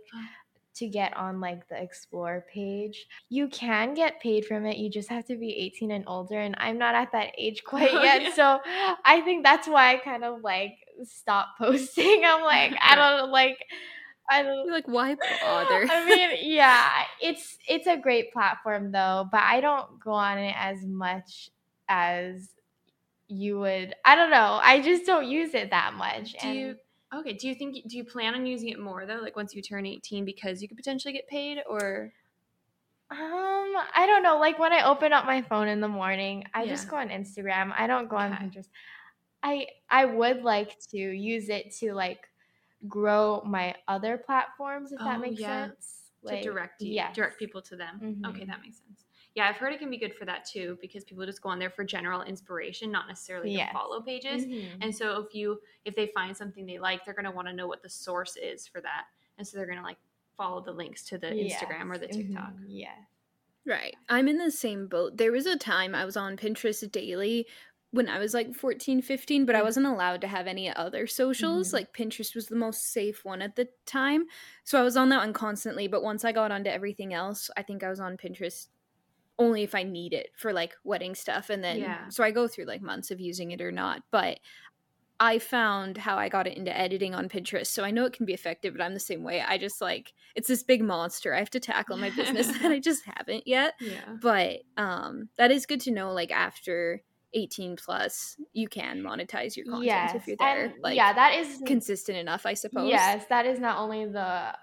to 0.74 0.86
get 0.86 1.16
on 1.16 1.40
like 1.40 1.66
the 1.68 1.82
explore 1.82 2.44
page. 2.52 3.06
You 3.30 3.48
can 3.48 3.94
get 3.94 4.20
paid 4.20 4.44
from 4.44 4.66
it. 4.66 4.76
You 4.76 4.90
just 4.90 5.08
have 5.08 5.24
to 5.24 5.36
be 5.36 5.56
18 5.56 5.90
and 5.90 6.04
older 6.06 6.38
and 6.38 6.54
I'm 6.58 6.76
not 6.76 6.94
at 6.94 7.12
that 7.12 7.30
age 7.38 7.64
quite 7.66 7.94
oh, 7.94 8.02
yet. 8.02 8.22
Yeah. 8.22 8.34
So 8.34 8.60
I 9.06 9.22
think 9.22 9.42
that's 9.42 9.66
why 9.66 9.94
I 9.94 9.96
kind 9.96 10.22
of 10.22 10.42
like 10.42 10.76
stop 11.04 11.48
posting. 11.58 12.22
I'm 12.24 12.42
like 12.42 12.74
I 12.80 12.94
don't 13.20 13.30
like 13.30 13.58
I 14.28 14.42
don't 14.42 14.70
like 14.70 14.88
why 14.88 15.14
bother. 15.14 15.86
I 15.90 16.04
mean, 16.04 16.30
yeah, 16.40 16.88
it's 17.20 17.58
it's 17.68 17.86
a 17.86 17.96
great 17.96 18.32
platform 18.32 18.92
though, 18.92 19.28
but 19.30 19.42
I 19.42 19.60
don't 19.60 20.00
go 20.00 20.12
on 20.12 20.38
it 20.38 20.54
as 20.58 20.84
much 20.84 21.50
as 21.88 22.50
you 23.28 23.58
would. 23.60 23.94
I 24.04 24.16
don't 24.16 24.30
know. 24.30 24.60
I 24.62 24.80
just 24.80 25.06
don't 25.06 25.26
use 25.26 25.54
it 25.54 25.70
that 25.70 25.94
much. 25.94 26.32
Do 26.32 26.48
and, 26.48 26.58
you 26.58 26.76
Okay, 27.14 27.34
do 27.34 27.48
you 27.48 27.54
think 27.54 27.76
do 27.88 27.96
you 27.96 28.04
plan 28.04 28.34
on 28.34 28.46
using 28.46 28.68
it 28.68 28.80
more 28.80 29.06
though 29.06 29.20
like 29.22 29.36
once 29.36 29.54
you 29.54 29.62
turn 29.62 29.86
18 29.86 30.24
because 30.24 30.60
you 30.60 30.68
could 30.68 30.76
potentially 30.76 31.14
get 31.14 31.28
paid 31.28 31.58
or 31.68 32.12
um, 33.08 33.18
I 33.94 34.04
don't 34.06 34.24
know. 34.24 34.38
Like 34.38 34.58
when 34.58 34.72
I 34.72 34.84
open 34.84 35.12
up 35.12 35.26
my 35.26 35.40
phone 35.42 35.68
in 35.68 35.80
the 35.80 35.86
morning, 35.86 36.44
I 36.52 36.64
yeah. 36.64 36.70
just 36.70 36.88
go 36.88 36.96
on 36.96 37.08
Instagram. 37.10 37.72
I 37.76 37.86
don't 37.86 38.08
go 38.08 38.16
on 38.16 38.32
Pinterest. 38.32 38.66
I 39.42 39.66
I 39.90 40.04
would 40.04 40.42
like 40.42 40.78
to 40.90 40.98
use 40.98 41.48
it 41.48 41.74
to 41.78 41.94
like 41.94 42.28
grow 42.88 43.42
my 43.44 43.74
other 43.88 44.18
platforms 44.18 44.92
if 44.92 44.98
oh, 45.00 45.04
that 45.04 45.20
makes 45.20 45.40
yeah. 45.40 45.66
sense. 45.66 46.02
Like, 46.22 46.42
to 46.42 46.50
direct 46.50 46.82
you, 46.82 46.92
yes. 46.92 47.14
direct 47.14 47.38
people 47.38 47.62
to 47.62 47.76
them. 47.76 48.00
Mm-hmm. 48.02 48.24
Okay, 48.26 48.44
that 48.46 48.60
makes 48.60 48.78
sense. 48.78 49.04
Yeah, 49.36 49.48
I've 49.48 49.56
heard 49.56 49.72
it 49.72 49.78
can 49.78 49.90
be 49.90 49.98
good 49.98 50.14
for 50.14 50.24
that 50.24 50.44
too 50.44 50.76
because 50.80 51.04
people 51.04 51.24
just 51.24 51.42
go 51.42 51.50
on 51.50 51.58
there 51.58 51.70
for 51.70 51.84
general 51.84 52.22
inspiration, 52.22 52.90
not 52.90 53.06
necessarily 53.06 53.52
yes. 53.52 53.68
to 53.68 53.74
follow 53.74 54.00
pages. 54.00 54.44
Mm-hmm. 54.44 54.82
And 54.82 54.96
so 54.96 55.20
if 55.20 55.34
you 55.34 55.60
if 55.84 55.94
they 55.94 56.10
find 56.14 56.36
something 56.36 56.66
they 56.66 56.78
like, 56.78 57.04
they're 57.04 57.14
going 57.14 57.26
to 57.26 57.30
want 57.30 57.46
to 57.46 57.54
know 57.54 57.68
what 57.68 57.82
the 57.82 57.88
source 57.88 58.36
is 58.36 58.66
for 58.66 58.80
that, 58.80 59.04
and 59.38 59.46
so 59.46 59.56
they're 59.56 59.66
going 59.66 59.78
to 59.78 59.84
like 59.84 59.98
follow 60.36 60.62
the 60.62 60.72
links 60.72 61.04
to 61.04 61.18
the 61.18 61.34
yes. 61.34 61.62
Instagram 61.62 61.94
or 61.94 61.98
the 61.98 62.08
TikTok. 62.08 62.54
Mm-hmm. 62.54 62.64
Yeah. 62.68 62.88
Right. 63.66 63.94
I'm 64.08 64.28
in 64.28 64.38
the 64.38 64.50
same 64.50 64.86
boat. 64.86 65.16
There 65.16 65.32
was 65.32 65.46
a 65.46 65.56
time 65.56 65.94
I 65.94 66.04
was 66.04 66.16
on 66.16 66.36
Pinterest 66.36 66.90
daily 66.90 67.46
when 67.96 68.08
I 68.08 68.18
was 68.18 68.34
like 68.34 68.54
14, 68.54 69.02
15, 69.02 69.46
but 69.46 69.56
I 69.56 69.60
mm. 69.60 69.64
wasn't 69.64 69.86
allowed 69.86 70.20
to 70.20 70.28
have 70.28 70.46
any 70.46 70.74
other 70.74 71.06
socials. 71.06 71.68
Mm-hmm. 71.68 71.76
Like 71.76 71.92
Pinterest 71.92 72.34
was 72.34 72.46
the 72.46 72.56
most 72.56 72.92
safe 72.92 73.24
one 73.24 73.42
at 73.42 73.56
the 73.56 73.68
time. 73.86 74.26
So 74.64 74.78
I 74.78 74.82
was 74.82 74.96
on 74.96 75.08
that 75.08 75.18
one 75.18 75.32
constantly. 75.32 75.88
But 75.88 76.02
once 76.02 76.24
I 76.24 76.32
got 76.32 76.52
onto 76.52 76.70
everything 76.70 77.14
else, 77.14 77.50
I 77.56 77.62
think 77.62 77.82
I 77.82 77.88
was 77.88 78.00
on 78.00 78.16
Pinterest 78.16 78.66
only 79.38 79.62
if 79.62 79.74
I 79.74 79.82
need 79.82 80.12
it 80.12 80.30
for 80.36 80.52
like 80.52 80.74
wedding 80.84 81.14
stuff. 81.14 81.50
And 81.50 81.64
then, 81.64 81.78
yeah. 81.78 82.08
so 82.08 82.22
I 82.22 82.30
go 82.30 82.46
through 82.46 82.66
like 82.66 82.82
months 82.82 83.10
of 83.10 83.20
using 83.20 83.50
it 83.50 83.60
or 83.60 83.72
not. 83.72 84.02
But 84.10 84.38
I 85.18 85.38
found 85.38 85.96
how 85.96 86.18
I 86.18 86.28
got 86.28 86.46
it 86.46 86.56
into 86.56 86.76
editing 86.76 87.14
on 87.14 87.28
Pinterest. 87.28 87.68
So 87.68 87.82
I 87.82 87.90
know 87.90 88.04
it 88.04 88.12
can 88.12 88.26
be 88.26 88.34
effective, 88.34 88.74
but 88.74 88.82
I'm 88.82 88.94
the 88.94 89.00
same 89.00 89.22
way. 89.22 89.40
I 89.40 89.56
just 89.56 89.80
like 89.80 90.12
it's 90.34 90.48
this 90.48 90.62
big 90.62 90.82
monster 90.82 91.34
I 91.34 91.38
have 91.38 91.50
to 91.50 91.60
tackle 91.60 91.96
my 91.96 92.10
business 92.10 92.48
that 92.58 92.70
I 92.70 92.78
just 92.80 93.04
haven't 93.06 93.46
yet. 93.46 93.74
Yeah. 93.80 94.16
But 94.20 94.60
um 94.76 95.30
that 95.38 95.50
is 95.50 95.64
good 95.64 95.80
to 95.82 95.90
know 95.90 96.12
like 96.12 96.30
after 96.30 97.02
18 97.36 97.76
plus, 97.76 98.36
you 98.54 98.66
can 98.66 99.02
monetize 99.02 99.56
your 99.56 99.66
content 99.66 99.84
yes. 99.84 100.14
if 100.14 100.26
you're 100.26 100.36
there. 100.38 100.64
And 100.64 100.74
like 100.82 100.96
yeah, 100.96 101.12
that 101.12 101.34
is 101.34 101.62
consistent 101.66 102.16
enough, 102.18 102.46
I 102.46 102.54
suppose. 102.54 102.88
Yes, 102.88 103.26
that 103.28 103.46
is 103.46 103.60
not 103.60 103.78
only 103.78 104.06
the 104.06 104.54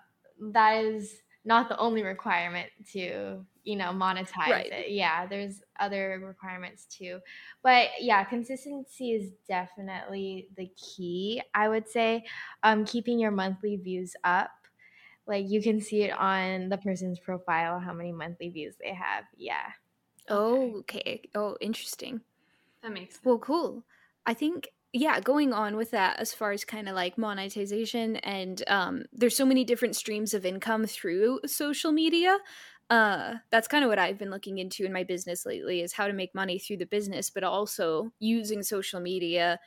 that 0.51 0.83
is 0.83 1.21
not 1.45 1.69
the 1.69 1.77
only 1.77 2.03
requirement 2.03 2.69
to 2.93 3.45
you 3.63 3.75
know 3.75 3.91
monetize 3.91 4.49
right. 4.49 4.71
it 4.71 4.91
yeah 4.91 5.25
there's 5.25 5.61
other 5.79 6.21
requirements 6.25 6.85
too 6.85 7.19
but 7.63 7.89
yeah 7.99 8.23
consistency 8.23 9.11
is 9.11 9.31
definitely 9.47 10.47
the 10.57 10.69
key 10.75 11.41
i 11.53 11.69
would 11.69 11.87
say 11.87 12.23
um 12.63 12.83
keeping 12.85 13.19
your 13.19 13.31
monthly 13.31 13.77
views 13.77 14.15
up 14.23 14.51
like 15.27 15.49
you 15.49 15.61
can 15.61 15.79
see 15.79 16.03
it 16.03 16.11
on 16.17 16.67
the 16.69 16.77
person's 16.77 17.19
profile 17.19 17.79
how 17.79 17.93
many 17.93 18.11
monthly 18.11 18.49
views 18.49 18.75
they 18.81 18.93
have 18.93 19.23
yeah 19.37 19.67
oh 20.29 20.77
okay 20.79 21.21
oh 21.35 21.55
interesting 21.61 22.19
that 22.83 22.91
makes 22.91 23.15
sense. 23.15 23.25
well 23.25 23.39
cool 23.39 23.83
i 24.25 24.33
think 24.33 24.69
yeah 24.91 25.19
going 25.19 25.53
on 25.53 25.75
with 25.75 25.91
that 25.91 26.19
as 26.19 26.33
far 26.33 26.51
as 26.51 26.63
kind 26.63 26.87
of 26.87 26.95
like 26.95 27.17
monetization 27.17 28.17
and 28.17 28.63
um, 28.67 29.03
there's 29.11 29.35
so 29.35 29.45
many 29.45 29.63
different 29.63 29.95
streams 29.95 30.33
of 30.35 30.45
income 30.45 30.85
through 30.85 31.39
social 31.45 31.91
media 31.91 32.37
uh, 32.91 33.35
that's 33.49 33.67
kind 33.67 33.83
of 33.83 33.89
what 33.89 33.97
i've 33.99 34.19
been 34.19 34.29
looking 34.29 34.59
into 34.59 34.85
in 34.85 34.93
my 34.93 35.03
business 35.03 35.45
lately 35.45 35.81
is 35.81 35.93
how 35.93 36.07
to 36.07 36.13
make 36.13 36.35
money 36.35 36.59
through 36.59 36.77
the 36.77 36.85
business 36.85 37.29
but 37.29 37.43
also 37.43 38.11
using 38.19 38.61
social 38.61 38.99
media 38.99 39.59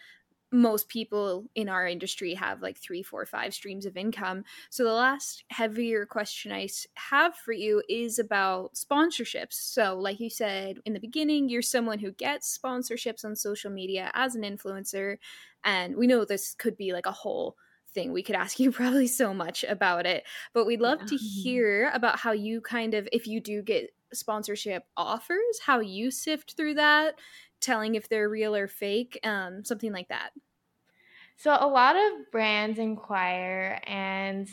most 0.53 0.89
people 0.89 1.45
in 1.55 1.69
our 1.69 1.87
industry 1.87 2.35
have 2.35 2.63
like 2.63 2.79
three, 2.79 3.03
four, 3.03 3.27
five 3.27 3.53
streams 3.53 3.85
of 3.85 3.97
income. 3.97 4.45
So 4.71 4.85
the 4.85 4.93
last 4.93 5.45
heavier 5.49 6.07
question 6.07 6.53
I 6.53 6.69
have 6.95 7.35
for 7.37 7.53
you 7.53 7.83
is 7.89 8.19
about 8.19 8.75
sponsorships. 8.75 9.55
So, 9.55 9.99
like 9.99 10.21
you 10.21 10.31
said 10.31 10.79
in 10.85 10.93
the 10.93 11.01
beginning, 11.01 11.49
you're 11.49 11.63
someone 11.63 11.99
who 11.99 12.13
gets 12.13 12.57
sponsorships 12.57 13.25
on 13.25 13.35
social 13.35 13.71
media 13.71 14.11
as 14.15 14.35
an 14.35 14.43
influencer. 14.43 15.17
And 15.65 15.97
we 15.97 16.07
know 16.07 16.25
this 16.25 16.55
could 16.55 16.77
be 16.77 16.93
like 16.93 17.07
a 17.07 17.13
whole 17.13 17.57
thing. 17.93 18.13
We 18.13 18.23
could 18.23 18.37
ask 18.37 18.61
you 18.61 18.71
probably 18.71 19.09
so 19.09 19.35
much 19.35 19.65
about 19.65 20.07
it, 20.07 20.25
but 20.55 20.67
we'd 20.67 20.81
love 20.81 21.01
yeah. 21.03 21.07
to 21.07 21.17
hear 21.17 21.91
about 21.93 22.21
how 22.21 22.33
you 22.33 22.61
kind 22.61 22.95
of, 22.95 23.09
if 23.13 23.27
you 23.27 23.41
do 23.41 23.63
get 23.63 23.91
sponsorship 24.13 24.85
offers, 24.97 25.59
how 25.65 25.81
you 25.81 26.13
sift 26.13 26.57
through 26.57 26.75
that 26.75 27.17
telling 27.67 27.95
if 27.95 28.09
they're 28.09 28.29
real 28.29 28.55
or 28.55 28.69
fake, 28.69 29.19
um, 29.25 29.65
something 29.65 29.93
like 29.93 30.09
that. 30.09 30.31
So 31.37 31.51
a 31.51 31.67
lot 31.69 31.97
of 31.97 32.31
brands 32.33 32.79
inquire 32.79 33.81
and 33.87 34.49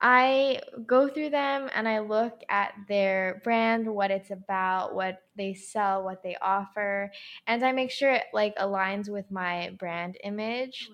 I 0.00 0.60
go 0.86 1.08
through 1.08 1.30
them 1.30 1.68
and 1.74 1.88
I 1.88 2.00
look 2.00 2.40
at 2.48 2.72
their 2.88 3.40
brand, 3.44 3.86
what 3.86 4.10
it's 4.10 4.30
about, 4.30 4.94
what 4.94 5.22
they 5.36 5.54
sell, 5.54 6.04
what 6.04 6.22
they 6.22 6.36
offer, 6.40 7.10
and 7.46 7.64
I 7.64 7.72
make 7.72 7.90
sure 7.90 8.12
it 8.12 8.24
like 8.32 8.56
aligns 8.56 9.08
with 9.08 9.30
my 9.30 9.70
brand 9.78 10.16
image. 10.22 10.88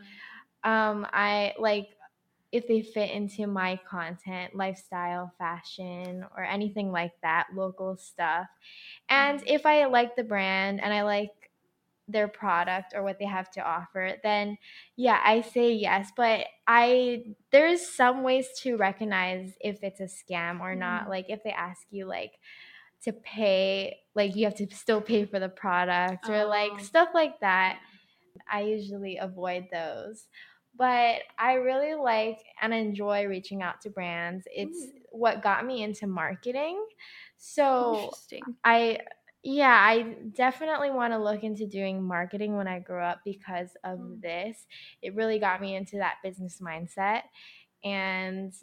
Um, 0.62 1.06
I 1.12 1.54
like 1.58 1.88
if 2.54 2.68
they 2.68 2.82
fit 2.82 3.10
into 3.10 3.48
my 3.48 3.80
content, 3.90 4.54
lifestyle, 4.54 5.32
fashion, 5.38 6.24
or 6.36 6.44
anything 6.44 6.92
like 6.92 7.10
that, 7.20 7.48
local 7.52 7.96
stuff. 7.96 8.46
And 9.08 9.40
mm-hmm. 9.40 9.48
if 9.48 9.66
I 9.66 9.86
like 9.86 10.14
the 10.14 10.22
brand 10.22 10.80
and 10.80 10.94
I 10.94 11.02
like 11.02 11.32
their 12.06 12.28
product 12.28 12.92
or 12.94 13.02
what 13.02 13.18
they 13.18 13.24
have 13.24 13.50
to 13.50 13.60
offer, 13.60 14.12
then 14.22 14.56
yeah, 14.94 15.20
I 15.24 15.40
say 15.40 15.72
yes. 15.72 16.12
But 16.16 16.46
I 16.68 17.24
there's 17.50 17.84
some 17.84 18.22
ways 18.22 18.46
to 18.60 18.76
recognize 18.76 19.54
if 19.60 19.82
it's 19.82 19.98
a 19.98 20.04
scam 20.04 20.60
or 20.60 20.76
not. 20.76 21.02
Mm-hmm. 21.02 21.10
Like 21.10 21.26
if 21.30 21.42
they 21.42 21.50
ask 21.50 21.82
you 21.90 22.06
like 22.06 22.34
to 23.02 23.12
pay, 23.12 23.96
like 24.14 24.36
you 24.36 24.44
have 24.44 24.54
to 24.56 24.68
still 24.72 25.00
pay 25.00 25.24
for 25.24 25.40
the 25.40 25.48
product 25.48 26.28
or 26.28 26.44
like 26.44 26.70
oh. 26.74 26.78
stuff 26.78 27.08
like 27.14 27.40
that. 27.40 27.80
I 28.48 28.60
usually 28.60 29.16
avoid 29.16 29.66
those 29.72 30.28
but 30.76 31.20
I 31.38 31.54
really 31.54 31.94
like 31.94 32.38
and 32.60 32.74
enjoy 32.74 33.26
reaching 33.26 33.62
out 33.62 33.80
to 33.82 33.90
brands. 33.90 34.46
It's 34.54 34.76
Ooh. 34.76 34.92
what 35.12 35.42
got 35.42 35.66
me 35.66 35.82
into 35.82 36.06
marketing. 36.06 36.84
So 37.36 38.12
I 38.64 38.98
yeah, 39.44 39.78
I 39.78 40.14
definitely 40.34 40.90
want 40.90 41.12
to 41.12 41.18
look 41.18 41.44
into 41.44 41.66
doing 41.66 42.02
marketing 42.02 42.56
when 42.56 42.66
I 42.66 42.78
grow 42.78 43.04
up 43.04 43.20
because 43.26 43.68
of 43.84 43.98
mm. 43.98 44.20
this. 44.22 44.66
It 45.02 45.14
really 45.14 45.38
got 45.38 45.60
me 45.60 45.76
into 45.76 45.98
that 45.98 46.16
business 46.22 46.60
mindset. 46.62 47.22
And 47.84 48.54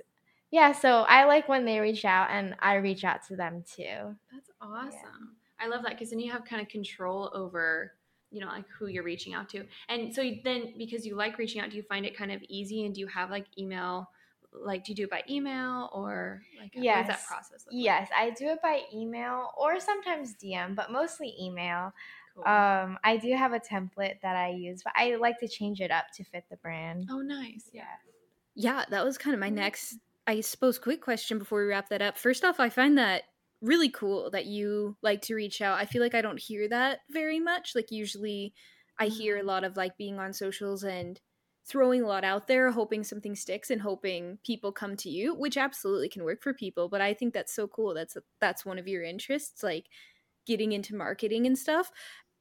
yeah, 0.49 0.71
so 0.71 1.01
I 1.07 1.25
like 1.25 1.47
when 1.47 1.65
they 1.65 1.79
reach 1.79 2.03
out 2.03 2.29
and 2.31 2.55
I 2.59 2.75
reach 2.75 3.03
out 3.03 3.25
to 3.27 3.35
them 3.35 3.63
too. 3.71 4.15
That's 4.33 4.49
awesome. 4.59 4.91
Yeah. 4.91 5.65
I 5.65 5.67
love 5.67 5.83
that 5.83 5.91
because 5.91 6.09
then 6.09 6.19
you 6.19 6.31
have 6.31 6.45
kind 6.45 6.61
of 6.61 6.67
control 6.67 7.31
over 7.35 7.93
you 8.31 8.39
know 8.39 8.47
like 8.47 8.65
who 8.77 8.87
you're 8.87 9.03
reaching 9.03 9.33
out 9.33 9.49
to. 9.49 9.65
And 9.89 10.13
so 10.13 10.23
then 10.43 10.73
because 10.77 11.05
you 11.05 11.15
like 11.15 11.37
reaching 11.37 11.61
out 11.61 11.69
do 11.69 11.77
you 11.77 11.83
find 11.83 12.05
it 12.05 12.17
kind 12.17 12.31
of 12.31 12.41
easy? 12.47 12.85
And 12.85 12.95
do 12.95 13.01
you 13.01 13.07
have 13.07 13.29
like 13.29 13.45
email 13.57 14.09
like 14.53 14.83
do 14.83 14.91
you 14.91 14.95
do 14.95 15.03
it 15.03 15.09
by 15.09 15.23
email 15.29 15.89
or 15.93 16.41
like 16.59 16.71
yes. 16.73 16.97
what 16.97 17.07
does 17.07 17.15
that 17.15 17.27
process 17.27 17.65
look 17.65 17.71
yes 17.71 18.09
like? 18.11 18.31
i 18.31 18.33
do 18.33 18.47
it 18.47 18.61
by 18.61 18.81
email 18.93 19.51
or 19.57 19.79
sometimes 19.79 20.35
dm 20.35 20.75
but 20.75 20.91
mostly 20.91 21.33
email. 21.41 21.93
Cool. 22.35 22.45
um 22.45 22.97
i 23.03 23.17
do 23.17 23.33
have 23.35 23.53
a 23.53 23.59
template 23.59 24.21
that 24.21 24.35
i 24.35 24.49
use 24.49 24.81
but 24.83 24.93
i 24.95 25.15
like 25.15 25.39
to 25.39 25.47
change 25.47 25.81
it 25.81 25.91
up 25.91 26.05
to 26.15 26.23
fit 26.23 26.45
the 26.49 26.57
brand. 26.57 27.07
Oh 27.09 27.19
nice. 27.19 27.69
Yeah. 27.73 27.83
Yeah 28.55 28.85
that 28.89 29.03
was 29.03 29.17
kind 29.17 29.33
of 29.33 29.39
my 29.39 29.49
next 29.49 29.97
i 30.27 30.41
suppose 30.41 30.77
quick 30.79 31.01
question 31.01 31.39
before 31.39 31.61
we 31.61 31.67
wrap 31.67 31.89
that 31.89 32.01
up. 32.01 32.17
First 32.17 32.43
off 32.43 32.59
i 32.59 32.69
find 32.69 32.97
that 32.97 33.23
really 33.61 33.89
cool 33.89 34.29
that 34.31 34.45
you 34.45 34.97
like 35.01 35.21
to 35.23 35.35
reach 35.35 35.61
out. 35.61 35.79
I 35.79 35.85
feel 35.85 36.01
like 36.01 36.15
I 36.15 36.21
don't 36.21 36.39
hear 36.39 36.67
that 36.69 36.99
very 37.09 37.39
much. 37.39 37.73
Like 37.75 37.91
usually 37.91 38.53
I 38.99 39.07
hear 39.07 39.35
a 39.35 39.39
mm-hmm. 39.39 39.47
lot 39.47 39.63
of 39.63 39.77
like 39.77 39.97
being 39.97 40.19
on 40.19 40.33
socials 40.33 40.83
and 40.83 41.19
throwing 41.65 42.01
a 42.01 42.07
lot 42.07 42.23
out 42.23 42.47
there, 42.47 42.71
hoping 42.71 43.03
something 43.03 43.35
sticks 43.35 43.69
and 43.69 43.81
hoping 43.81 44.39
people 44.43 44.71
come 44.71 44.95
to 44.97 45.09
you, 45.09 45.35
which 45.35 45.57
absolutely 45.57 46.09
can 46.09 46.23
work 46.23 46.41
for 46.41 46.53
people, 46.53 46.89
but 46.89 47.01
I 47.01 47.13
think 47.13 47.33
that's 47.33 47.53
so 47.53 47.67
cool. 47.67 47.93
That's 47.93 48.17
that's 48.39 48.65
one 48.65 48.79
of 48.79 48.87
your 48.87 49.03
interests 49.03 49.63
like 49.63 49.85
getting 50.45 50.71
into 50.71 50.95
marketing 50.95 51.45
and 51.45 51.57
stuff. 51.57 51.91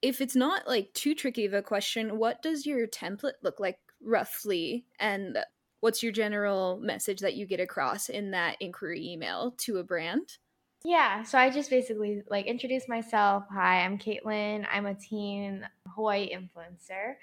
If 0.02 0.20
it's 0.20 0.36
not 0.36 0.66
like 0.66 0.92
too 0.94 1.14
tricky 1.14 1.44
of 1.44 1.52
a 1.52 1.62
question, 1.62 2.18
what 2.18 2.42
does 2.42 2.64
your 2.64 2.86
template 2.86 3.34
look 3.42 3.60
like 3.60 3.78
roughly 4.02 4.86
and 4.98 5.38
what's 5.80 6.02
your 6.02 6.12
general 6.12 6.78
message 6.82 7.20
that 7.20 7.34
you 7.34 7.46
get 7.46 7.60
across 7.60 8.08
in 8.08 8.30
that 8.30 8.56
inquiry 8.60 9.06
email 9.06 9.54
to 9.58 9.76
a 9.76 9.84
brand? 9.84 10.38
Yeah, 10.84 11.22
so 11.24 11.38
I 11.38 11.50
just 11.50 11.68
basically 11.68 12.22
like 12.30 12.46
introduce 12.46 12.88
myself. 12.88 13.44
Hi, 13.52 13.84
I'm 13.84 13.98
Katelyn. 13.98 14.66
I'm 14.72 14.86
a 14.86 14.94
teen 14.94 15.66
Hawaii 15.94 16.30
influencer. 16.34 17.14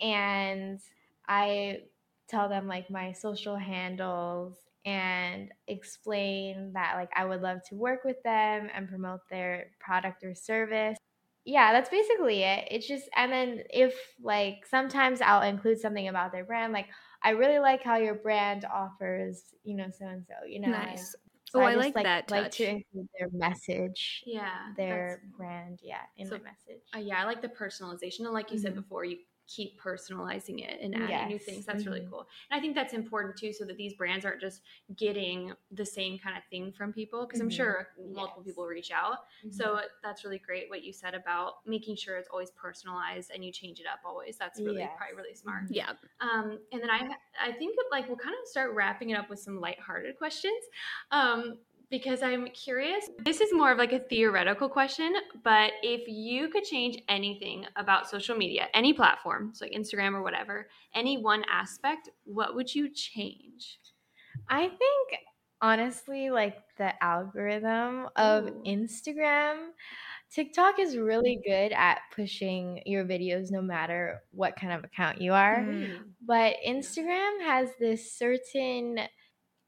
And 0.00 0.80
I 1.28 1.80
tell 2.28 2.48
them 2.48 2.68
like 2.68 2.90
my 2.90 3.12
social 3.12 3.56
handles 3.56 4.56
and 4.84 5.50
explain 5.66 6.72
that 6.74 6.94
like 6.96 7.10
I 7.14 7.24
would 7.24 7.42
love 7.42 7.62
to 7.68 7.74
work 7.74 8.04
with 8.04 8.22
them 8.22 8.68
and 8.74 8.88
promote 8.88 9.20
their 9.30 9.68
product 9.78 10.22
or 10.24 10.34
service. 10.34 10.98
Yeah, 11.46 11.72
that's 11.72 11.88
basically 11.90 12.42
it. 12.42 12.68
It's 12.70 12.86
just 12.86 13.08
and 13.16 13.32
then 13.32 13.62
if 13.70 13.94
like 14.22 14.66
sometimes 14.68 15.22
I'll 15.22 15.42
include 15.42 15.80
something 15.80 16.08
about 16.08 16.32
their 16.32 16.44
brand 16.44 16.72
like 16.74 16.86
I 17.22 17.30
really 17.30 17.58
like 17.58 17.82
how 17.82 17.96
your 17.96 18.14
brand 18.14 18.64
offers, 18.66 19.42
you 19.64 19.76
know, 19.76 19.88
so 19.98 20.06
and 20.06 20.24
so, 20.26 20.46
you 20.46 20.60
know. 20.60 20.70
Nice. 20.70 21.14
So 21.50 21.60
oh, 21.60 21.64
I, 21.64 21.72
I 21.72 21.74
like, 21.74 21.96
like, 21.96 22.04
that. 22.04 22.30
Like 22.30 22.52
to 22.52 22.64
include 22.64 23.08
their 23.18 23.28
message. 23.32 24.22
Yeah, 24.24 24.72
their 24.76 25.20
brand. 25.36 25.80
Yeah, 25.82 25.96
in 26.16 26.28
so, 26.28 26.36
the 26.36 26.44
message. 26.44 26.84
Uh, 26.94 27.00
yeah, 27.00 27.20
I 27.20 27.24
like 27.24 27.42
the 27.42 27.48
personalization, 27.48 28.20
and 28.20 28.32
like 28.32 28.52
you 28.52 28.56
mm-hmm. 28.56 28.66
said 28.66 28.76
before, 28.76 29.04
you 29.04 29.16
keep 29.54 29.80
personalizing 29.80 30.60
it 30.60 30.80
and 30.80 30.94
adding 30.94 31.08
yes. 31.08 31.28
new 31.28 31.38
things. 31.38 31.66
That's 31.66 31.82
mm-hmm. 31.82 31.92
really 31.92 32.06
cool. 32.10 32.26
And 32.50 32.58
I 32.58 32.60
think 32.60 32.74
that's 32.74 32.94
important 32.94 33.36
too, 33.36 33.52
so 33.52 33.64
that 33.64 33.76
these 33.76 33.94
brands 33.94 34.24
aren't 34.24 34.40
just 34.40 34.62
getting 34.96 35.52
the 35.72 35.84
same 35.84 36.18
kind 36.18 36.36
of 36.36 36.44
thing 36.50 36.72
from 36.72 36.92
people. 36.92 37.26
Because 37.26 37.40
mm-hmm. 37.40 37.46
I'm 37.46 37.50
sure 37.50 37.88
multiple 37.98 38.42
yes. 38.44 38.52
people 38.52 38.66
reach 38.66 38.90
out. 38.90 39.18
Mm-hmm. 39.44 39.50
So 39.50 39.80
that's 40.02 40.24
really 40.24 40.38
great 40.38 40.70
what 40.70 40.84
you 40.84 40.92
said 40.92 41.14
about 41.14 41.54
making 41.66 41.96
sure 41.96 42.16
it's 42.16 42.28
always 42.30 42.50
personalized 42.50 43.30
and 43.34 43.44
you 43.44 43.52
change 43.52 43.80
it 43.80 43.86
up 43.86 44.00
always. 44.04 44.36
That's 44.36 44.60
really 44.60 44.78
yes. 44.78 44.92
probably 44.96 45.16
really 45.16 45.34
smart. 45.34 45.64
Mm-hmm. 45.64 45.74
Yeah. 45.74 45.92
Um, 46.20 46.58
and 46.72 46.80
then 46.80 46.90
I 46.90 47.00
I 47.42 47.52
think 47.52 47.76
like 47.90 48.08
we'll 48.08 48.16
kind 48.16 48.34
of 48.40 48.48
start 48.48 48.74
wrapping 48.74 49.10
it 49.10 49.18
up 49.18 49.28
with 49.28 49.40
some 49.40 49.60
lighthearted 49.60 50.16
questions. 50.16 50.62
Um, 51.10 51.58
because 51.90 52.22
I'm 52.22 52.46
curious. 52.48 53.10
This 53.24 53.40
is 53.40 53.52
more 53.52 53.72
of 53.72 53.78
like 53.78 53.92
a 53.92 53.98
theoretical 53.98 54.68
question, 54.68 55.12
but 55.42 55.72
if 55.82 56.02
you 56.06 56.48
could 56.48 56.64
change 56.64 57.02
anything 57.08 57.66
about 57.76 58.08
social 58.08 58.36
media, 58.36 58.68
any 58.74 58.92
platform, 58.92 59.50
so 59.54 59.64
like 59.64 59.74
Instagram 59.74 60.14
or 60.14 60.22
whatever, 60.22 60.68
any 60.94 61.18
one 61.18 61.44
aspect, 61.50 62.08
what 62.24 62.54
would 62.54 62.72
you 62.74 62.88
change? 62.92 63.78
I 64.48 64.68
think 64.68 65.20
honestly, 65.60 66.30
like 66.30 66.56
the 66.78 66.92
algorithm 67.02 68.08
of 68.16 68.46
Ooh. 68.46 68.62
Instagram. 68.66 69.68
TikTok 70.32 70.78
is 70.78 70.96
really 70.96 71.40
good 71.44 71.72
at 71.72 71.98
pushing 72.14 72.80
your 72.86 73.04
videos 73.04 73.50
no 73.50 73.60
matter 73.60 74.22
what 74.30 74.54
kind 74.56 74.72
of 74.72 74.84
account 74.84 75.20
you 75.20 75.32
are. 75.32 75.58
Mm. 75.58 75.98
But 76.24 76.54
Instagram 76.66 77.42
has 77.44 77.68
this 77.80 78.16
certain 78.16 79.00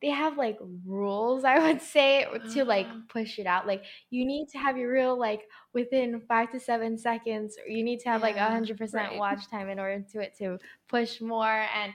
they 0.02 0.10
have 0.10 0.36
like 0.36 0.58
rules 0.84 1.44
i 1.44 1.58
would 1.58 1.80
say 1.80 2.26
to 2.52 2.64
like 2.64 2.86
uh-huh. 2.86 2.98
push 3.08 3.38
it 3.38 3.46
out 3.46 3.66
like 3.66 3.84
you 4.10 4.26
need 4.26 4.48
to 4.48 4.58
have 4.58 4.76
your 4.76 4.92
reel 4.92 5.18
like 5.18 5.42
within 5.72 6.20
five 6.28 6.50
to 6.50 6.60
seven 6.60 6.98
seconds 6.98 7.56
or 7.64 7.70
you 7.70 7.82
need 7.82 8.00
to 8.00 8.08
have 8.08 8.20
yeah, 8.20 8.26
like 8.26 8.36
a 8.36 8.50
hundred 8.50 8.76
percent 8.76 9.16
watch 9.16 9.48
time 9.48 9.68
in 9.68 9.78
order 9.78 10.04
to 10.12 10.20
it 10.20 10.36
to 10.36 10.58
push 10.88 11.20
more 11.20 11.64
and 11.80 11.92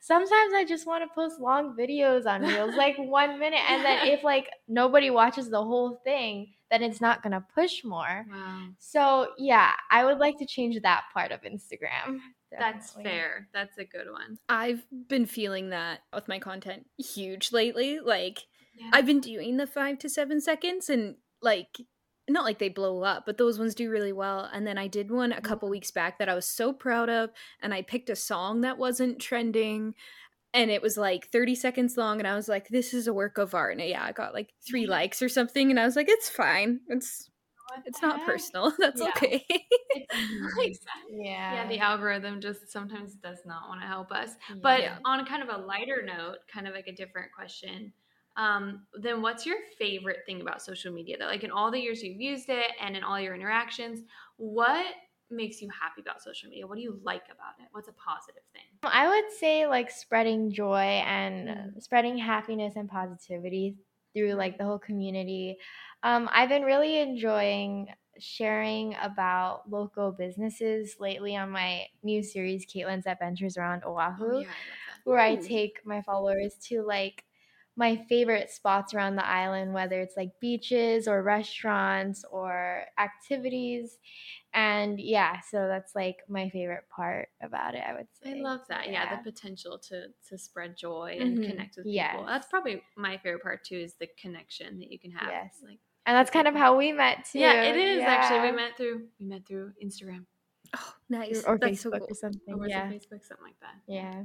sometimes 0.00 0.54
i 0.54 0.64
just 0.64 0.86
want 0.86 1.02
to 1.02 1.14
post 1.14 1.40
long 1.40 1.76
videos 1.76 2.24
on 2.24 2.40
reels 2.42 2.74
like 2.76 2.96
one 2.98 3.38
minute 3.38 3.60
and 3.68 3.84
then 3.84 4.06
if 4.06 4.22
like 4.24 4.48
nobody 4.68 5.10
watches 5.10 5.50
the 5.50 5.62
whole 5.62 6.00
thing 6.04 6.46
then 6.70 6.82
it's 6.82 7.00
not 7.00 7.22
gonna 7.22 7.44
push 7.52 7.84
more 7.84 8.24
wow. 8.30 8.68
so 8.78 9.28
yeah 9.36 9.72
i 9.90 10.04
would 10.04 10.18
like 10.18 10.38
to 10.38 10.46
change 10.46 10.80
that 10.80 11.02
part 11.12 11.32
of 11.32 11.40
instagram 11.42 12.20
that's 12.58 12.92
fair. 12.92 13.48
That's 13.52 13.78
a 13.78 13.84
good 13.84 14.10
one. 14.10 14.38
I've 14.48 14.84
been 15.08 15.26
feeling 15.26 15.70
that 15.70 16.00
with 16.12 16.28
my 16.28 16.38
content 16.38 16.86
huge 16.98 17.52
lately. 17.52 18.00
Like 18.00 18.40
yeah. 18.74 18.90
I've 18.92 19.06
been 19.06 19.20
doing 19.20 19.56
the 19.56 19.66
5 19.66 19.98
to 20.00 20.08
7 20.08 20.40
seconds 20.40 20.88
and 20.88 21.16
like 21.42 21.78
not 22.28 22.44
like 22.44 22.58
they 22.58 22.68
blow 22.68 23.02
up, 23.02 23.24
but 23.26 23.38
those 23.38 23.58
ones 23.58 23.74
do 23.74 23.90
really 23.90 24.12
well. 24.12 24.48
And 24.52 24.66
then 24.66 24.78
I 24.78 24.86
did 24.86 25.10
one 25.10 25.32
a 25.32 25.36
mm-hmm. 25.36 25.44
couple 25.44 25.68
weeks 25.68 25.90
back 25.90 26.18
that 26.18 26.28
I 26.28 26.34
was 26.34 26.46
so 26.46 26.72
proud 26.72 27.08
of 27.08 27.30
and 27.62 27.74
I 27.74 27.82
picked 27.82 28.10
a 28.10 28.16
song 28.16 28.60
that 28.62 28.78
wasn't 28.78 29.20
trending 29.20 29.94
and 30.52 30.70
it 30.70 30.82
was 30.82 30.96
like 30.96 31.28
30 31.28 31.54
seconds 31.54 31.96
long 31.96 32.18
and 32.18 32.26
I 32.26 32.34
was 32.34 32.48
like 32.48 32.68
this 32.68 32.92
is 32.92 33.06
a 33.06 33.14
work 33.14 33.38
of 33.38 33.54
art. 33.54 33.78
And 33.78 33.88
yeah, 33.88 34.04
I 34.04 34.12
got 34.12 34.34
like 34.34 34.52
3 34.68 34.82
mm-hmm. 34.82 34.90
likes 34.90 35.22
or 35.22 35.28
something 35.28 35.70
and 35.70 35.78
I 35.78 35.84
was 35.84 35.96
like 35.96 36.08
it's 36.08 36.30
fine. 36.30 36.80
It's 36.88 37.30
it's 37.84 38.02
not 38.02 38.24
personal. 38.24 38.72
That's 38.78 39.00
yeah. 39.00 39.08
okay. 39.16 39.44
yeah. 39.48 39.54
Yeah, 41.10 41.68
the 41.68 41.78
algorithm 41.78 42.40
just 42.40 42.70
sometimes 42.70 43.14
does 43.14 43.38
not 43.44 43.68
want 43.68 43.80
to 43.80 43.86
help 43.86 44.10
us. 44.12 44.30
But 44.62 44.80
yeah. 44.80 44.98
on 45.04 45.24
kind 45.26 45.42
of 45.42 45.48
a 45.48 45.64
lighter 45.64 46.02
note, 46.04 46.38
kind 46.52 46.66
of 46.66 46.74
like 46.74 46.86
a 46.86 46.92
different 46.92 47.32
question, 47.32 47.92
um, 48.36 48.82
then 48.94 49.22
what's 49.22 49.44
your 49.44 49.56
favorite 49.78 50.20
thing 50.26 50.40
about 50.40 50.62
social 50.62 50.92
media? 50.92 51.16
That 51.18 51.26
like 51.26 51.44
in 51.44 51.50
all 51.50 51.70
the 51.70 51.78
years 51.78 52.02
you've 52.02 52.20
used 52.20 52.48
it 52.48 52.70
and 52.80 52.96
in 52.96 53.02
all 53.02 53.20
your 53.20 53.34
interactions, 53.34 54.00
what 54.36 54.86
makes 55.30 55.60
you 55.60 55.68
happy 55.68 56.00
about 56.00 56.22
social 56.22 56.48
media? 56.48 56.66
What 56.66 56.76
do 56.76 56.82
you 56.82 56.98
like 57.02 57.24
about 57.26 57.54
it? 57.60 57.66
What's 57.72 57.88
a 57.88 57.92
positive 57.92 58.42
thing? 58.52 58.62
I 58.82 59.08
would 59.08 59.32
say 59.38 59.66
like 59.66 59.90
spreading 59.90 60.52
joy 60.52 61.02
and 61.06 61.48
mm. 61.48 61.82
spreading 61.82 62.18
happiness 62.18 62.74
and 62.76 62.88
positivity 62.88 63.76
through 64.14 64.32
like 64.32 64.58
the 64.58 64.64
whole 64.64 64.78
community. 64.78 65.56
Um, 66.02 66.28
I've 66.32 66.48
been 66.48 66.62
really 66.62 66.98
enjoying 66.98 67.88
sharing 68.18 68.94
about 69.02 69.62
local 69.70 70.12
businesses 70.12 70.96
lately 71.00 71.36
on 71.36 71.50
my 71.50 71.86
new 72.02 72.22
series, 72.22 72.66
Katelyn's 72.66 73.06
Adventures 73.06 73.56
Around 73.56 73.84
Oahu, 73.84 74.36
oh, 74.36 74.38
yeah, 74.40 74.46
I 74.48 75.00
where 75.04 75.18
I 75.18 75.36
take 75.36 75.80
my 75.84 76.02
followers 76.02 76.54
to 76.68 76.82
like 76.82 77.24
my 77.76 77.96
favorite 78.08 78.50
spots 78.50 78.92
around 78.92 79.16
the 79.16 79.26
island, 79.26 79.72
whether 79.72 80.00
it's 80.00 80.16
like 80.16 80.32
beaches 80.40 81.08
or 81.08 81.22
restaurants 81.22 82.24
or 82.30 82.84
activities. 82.98 83.98
And 84.52 85.00
yeah, 85.00 85.40
so 85.40 85.66
that's 85.66 85.94
like 85.94 86.18
my 86.28 86.50
favorite 86.50 86.84
part 86.94 87.28
about 87.40 87.74
it, 87.74 87.82
I 87.88 87.94
would 87.94 88.08
say. 88.22 88.32
I 88.32 88.42
love 88.42 88.60
that. 88.68 88.86
Yeah, 88.86 89.04
yeah 89.04 89.16
the 89.16 89.30
potential 89.30 89.78
to 89.88 90.08
to 90.28 90.36
spread 90.36 90.76
joy 90.76 91.16
and 91.20 91.38
mm-hmm. 91.38 91.50
connect 91.50 91.76
with 91.78 91.86
yes. 91.86 92.12
people. 92.12 92.26
That's 92.26 92.48
probably 92.48 92.82
my 92.96 93.16
favorite 93.16 93.42
part 93.42 93.64
too 93.64 93.76
is 93.76 93.94
the 93.94 94.08
connection 94.20 94.78
that 94.80 94.92
you 94.92 94.98
can 94.98 95.12
have. 95.12 95.30
Yes. 95.30 95.56
Like 95.64 95.78
and 96.10 96.16
that's 96.16 96.30
kind 96.32 96.48
of 96.48 96.56
how 96.56 96.76
we 96.76 96.90
met 96.90 97.24
too. 97.30 97.38
Yeah, 97.38 97.62
it 97.62 97.76
is 97.76 98.00
yeah. 98.00 98.08
actually. 98.08 98.50
We 98.50 98.56
met 98.56 98.76
through 98.76 99.02
we 99.20 99.26
met 99.26 99.46
through 99.46 99.74
Instagram. 99.80 100.24
Oh, 100.76 100.94
nice. 101.08 101.44
Or 101.44 101.56
that's 101.56 101.70
Facebook 101.70 101.78
so 101.78 101.90
cool. 101.90 102.06
or 102.10 102.14
something. 102.14 102.54
Or 102.58 102.68
yeah. 102.68 102.88
Facebook, 102.88 103.24
something 103.24 103.44
like 103.44 103.60
that. 103.60 103.76
Yeah. 103.86 104.24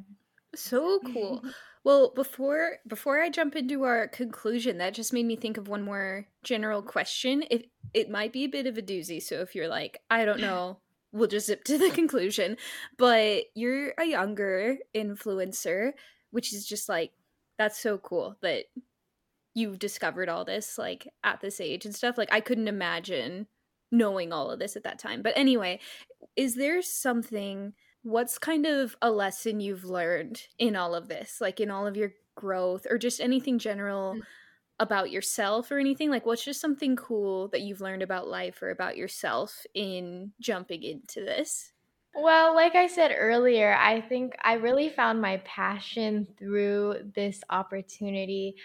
So 0.55 0.99
cool. 1.13 1.43
well, 1.83 2.11
before 2.15 2.77
before 2.87 3.21
I 3.21 3.29
jump 3.29 3.55
into 3.55 3.83
our 3.83 4.07
conclusion, 4.07 4.79
that 4.79 4.95
just 4.95 5.13
made 5.13 5.27
me 5.27 5.35
think 5.35 5.57
of 5.57 5.67
one 5.67 5.83
more 5.83 6.27
general 6.43 6.81
question. 6.81 7.43
It 7.51 7.69
it 7.93 8.09
might 8.09 8.33
be 8.33 8.45
a 8.45 8.49
bit 8.49 8.65
of 8.65 8.79
a 8.79 8.81
doozy, 8.81 9.21
so 9.21 9.41
if 9.41 9.53
you're 9.53 9.67
like, 9.67 9.99
I 10.09 10.25
don't 10.25 10.39
know, 10.39 10.79
we'll 11.11 11.27
just 11.27 11.45
zip 11.45 11.65
to 11.65 11.77
the 11.77 11.91
conclusion. 11.93 12.57
But 12.97 13.43
you're 13.53 13.93
a 13.99 14.05
younger 14.05 14.77
influencer, 14.95 15.91
which 16.31 16.51
is 16.51 16.65
just 16.65 16.89
like 16.89 17.11
that's 17.59 17.79
so 17.79 17.99
cool 17.99 18.37
that 18.41 18.63
you've 19.55 19.79
discovered 19.79 20.29
all 20.29 20.45
this 20.45 20.77
like 20.77 21.07
at 21.23 21.41
this 21.41 21.59
age 21.59 21.85
and 21.85 21.95
stuff 21.95 22.17
like 22.17 22.31
i 22.31 22.39
couldn't 22.39 22.67
imagine 22.67 23.47
knowing 23.91 24.33
all 24.33 24.51
of 24.51 24.59
this 24.59 24.75
at 24.75 24.83
that 24.83 24.99
time. 24.99 25.21
But 25.21 25.37
anyway 25.37 25.79
is 26.35 26.55
there 26.55 26.81
something 26.81 27.73
what's 28.03 28.37
kind 28.37 28.65
of 28.65 28.95
a 29.01 29.09
lesson 29.09 29.59
you've 29.59 29.85
learned 29.85 30.41
in 30.59 30.75
all 30.75 30.93
of 30.93 31.07
this? 31.07 31.39
Like 31.41 31.59
in 31.59 31.71
all 31.71 31.87
of 31.87 31.97
your 31.97 32.11
growth 32.35 32.85
or 32.89 32.97
just 32.97 33.19
anything 33.19 33.57
general 33.57 34.15
mm. 34.15 34.21
about 34.79 35.11
yourself 35.11 35.71
or 35.71 35.79
anything? 35.79 36.09
Like 36.09 36.25
what's 36.25 36.43
just 36.43 36.61
something 36.61 36.95
cool 36.95 37.47
that 37.49 37.61
you've 37.61 37.81
learned 37.81 38.03
about 38.03 38.27
life 38.27 38.61
or 38.61 38.69
about 38.69 38.97
yourself 38.97 39.65
in 39.73 40.33
jumping 40.39 40.83
into 40.83 41.21
this? 41.21 41.71
Well, 42.17 42.55
like 42.55 42.75
I 42.75 42.87
said 42.87 43.13
earlier, 43.17 43.75
I 43.75 43.99
think 43.99 44.35
I 44.41 44.53
really 44.53 44.87
found 44.87 45.21
my 45.21 45.37
passion 45.43 46.27
through 46.37 47.11
this 47.13 47.41
opportunity 47.49 48.55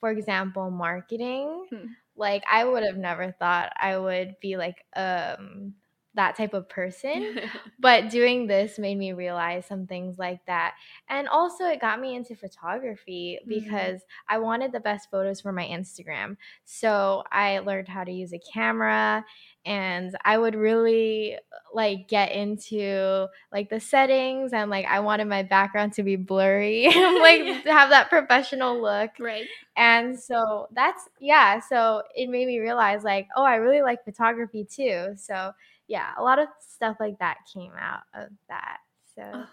for 0.00 0.10
example, 0.10 0.70
marketing. 0.70 1.66
Hmm. 1.70 1.94
Like 2.16 2.44
I 2.50 2.64
would 2.64 2.82
have 2.84 2.96
never 2.96 3.32
thought 3.32 3.72
I 3.76 3.96
would 3.98 4.36
be 4.40 4.56
like 4.56 4.84
um 4.96 5.76
that 6.14 6.36
type 6.36 6.54
of 6.54 6.68
person. 6.68 7.40
but 7.78 8.10
doing 8.10 8.46
this 8.46 8.78
made 8.78 8.98
me 8.98 9.12
realize 9.12 9.66
some 9.66 9.86
things 9.86 10.18
like 10.18 10.44
that. 10.46 10.74
And 11.08 11.28
also, 11.28 11.64
it 11.66 11.80
got 11.80 12.00
me 12.00 12.16
into 12.16 12.34
photography 12.34 13.38
mm-hmm. 13.40 13.48
because 13.48 13.96
mm-hmm. 13.96 14.34
I 14.34 14.38
wanted 14.38 14.72
the 14.72 14.80
best 14.80 15.10
photos 15.10 15.40
for 15.40 15.52
my 15.52 15.66
Instagram. 15.66 16.36
So 16.64 17.24
I 17.30 17.60
learned 17.60 17.88
how 17.88 18.04
to 18.04 18.12
use 18.12 18.32
a 18.32 18.40
camera 18.52 19.24
and 19.66 20.16
I 20.24 20.38
would 20.38 20.54
really 20.54 21.36
like 21.74 22.08
get 22.08 22.32
into 22.32 23.26
like 23.52 23.68
the 23.68 23.78
settings 23.78 24.52
and 24.52 24.70
like 24.70 24.86
I 24.86 25.00
wanted 25.00 25.26
my 25.26 25.42
background 25.42 25.92
to 25.94 26.02
be 26.02 26.16
blurry, 26.16 26.86
like 26.86 27.44
yeah. 27.44 27.60
to 27.64 27.72
have 27.72 27.90
that 27.90 28.08
professional 28.08 28.80
look. 28.80 29.10
Right. 29.20 29.46
And 29.76 30.18
so 30.18 30.68
that's 30.72 31.08
yeah, 31.20 31.60
so 31.60 32.02
it 32.14 32.28
made 32.28 32.46
me 32.46 32.58
realize 32.58 33.04
like, 33.04 33.28
oh, 33.36 33.44
I 33.44 33.56
really 33.56 33.82
like 33.82 34.04
photography 34.04 34.64
too. 34.64 35.12
So 35.16 35.52
yeah, 35.90 36.12
a 36.16 36.22
lot 36.22 36.38
of 36.38 36.46
stuff 36.60 36.96
like 37.00 37.18
that 37.18 37.38
came 37.52 37.72
out 37.78 38.02
of 38.14 38.28
that. 38.48 38.78
So 39.16 39.22
oh, 39.34 39.46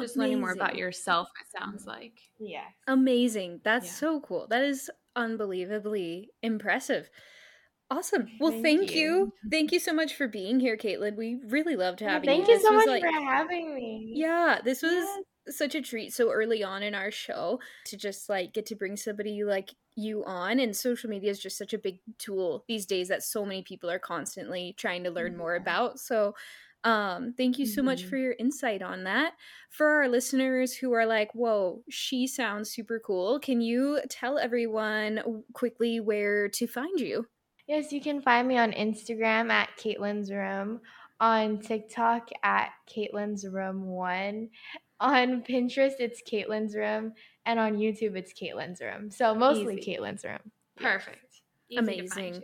just 0.00 0.16
amazing. 0.16 0.20
learning 0.20 0.40
more 0.40 0.52
about 0.52 0.74
yourself, 0.74 1.28
it 1.40 1.58
sounds 1.58 1.86
like. 1.86 2.18
Yeah. 2.40 2.64
Amazing. 2.88 3.60
That's 3.62 3.86
yeah. 3.86 3.92
so 3.92 4.20
cool. 4.20 4.48
That 4.50 4.64
is 4.64 4.90
unbelievably 5.14 6.30
impressive. 6.42 7.08
Awesome. 7.90 8.26
Well, 8.40 8.50
thank, 8.50 8.64
thank 8.64 8.94
you. 8.94 9.00
you. 9.00 9.32
Thank 9.52 9.70
you 9.70 9.78
so 9.78 9.92
much 9.92 10.16
for 10.16 10.26
being 10.26 10.58
here, 10.58 10.76
Katelyn. 10.76 11.16
We 11.16 11.38
really 11.46 11.76
loved 11.76 12.00
having 12.00 12.26
thank 12.26 12.48
you. 12.48 12.54
Thank 12.54 12.62
you 12.62 12.68
so 12.68 12.74
much 12.74 12.86
like, 12.88 13.02
for 13.02 13.24
having 13.30 13.72
me. 13.72 14.14
Yeah, 14.16 14.58
this 14.64 14.82
was 14.82 14.92
yes. 14.92 15.20
Such 15.48 15.74
a 15.74 15.82
treat 15.82 16.12
so 16.12 16.30
early 16.30 16.62
on 16.64 16.82
in 16.82 16.94
our 16.94 17.10
show 17.10 17.60
to 17.86 17.96
just 17.96 18.28
like 18.28 18.54
get 18.54 18.66
to 18.66 18.74
bring 18.74 18.96
somebody 18.96 19.44
like 19.44 19.74
you 19.96 20.24
on 20.24 20.58
and 20.58 20.74
social 20.74 21.08
media 21.08 21.30
is 21.30 21.38
just 21.38 21.58
such 21.58 21.72
a 21.72 21.78
big 21.78 21.98
tool 22.18 22.64
these 22.66 22.86
days 22.86 23.08
that 23.08 23.22
so 23.22 23.44
many 23.44 23.62
people 23.62 23.90
are 23.90 23.98
constantly 23.98 24.74
trying 24.76 25.04
to 25.04 25.10
learn 25.10 25.36
more 25.36 25.54
about 25.54 26.00
so 26.00 26.34
um 26.82 27.32
thank 27.36 27.58
you 27.58 27.66
so 27.66 27.80
mm-hmm. 27.80 27.86
much 27.86 28.04
for 28.04 28.16
your 28.16 28.34
insight 28.38 28.82
on 28.82 29.04
that. 29.04 29.32
For 29.70 29.86
our 29.86 30.08
listeners 30.08 30.74
who 30.74 30.92
are 30.92 31.06
like 31.06 31.30
whoa 31.34 31.82
she 31.88 32.26
sounds 32.26 32.70
super 32.70 33.00
cool 33.04 33.38
can 33.38 33.60
you 33.60 34.00
tell 34.10 34.38
everyone 34.38 35.42
quickly 35.52 36.00
where 36.00 36.48
to 36.48 36.66
find 36.66 36.98
you? 36.98 37.26
Yes 37.68 37.92
you 37.92 38.00
can 38.00 38.20
find 38.20 38.48
me 38.48 38.58
on 38.58 38.72
instagram 38.72 39.50
at 39.50 39.70
katelyn's 39.78 40.32
room 40.32 40.80
on 41.20 41.60
tiktok 41.60 42.28
at 42.42 42.70
katelyn's 42.92 43.46
room 43.48 43.86
one 43.86 44.50
on 45.04 45.42
pinterest 45.42 45.94
it's 46.00 46.22
katelyn's 46.22 46.74
room 46.74 47.12
and 47.46 47.58
on 47.58 47.74
YouTube 47.74 48.16
it's 48.16 48.32
Katelyn's 48.32 48.80
room. 48.80 49.10
So 49.10 49.34
mostly 49.34 49.78
Easy. 49.78 49.96
Katelyn's 49.96 50.24
room. 50.24 50.38
Perfect. 50.76 51.40
Easy 51.68 51.78
Amazing. 51.78 52.42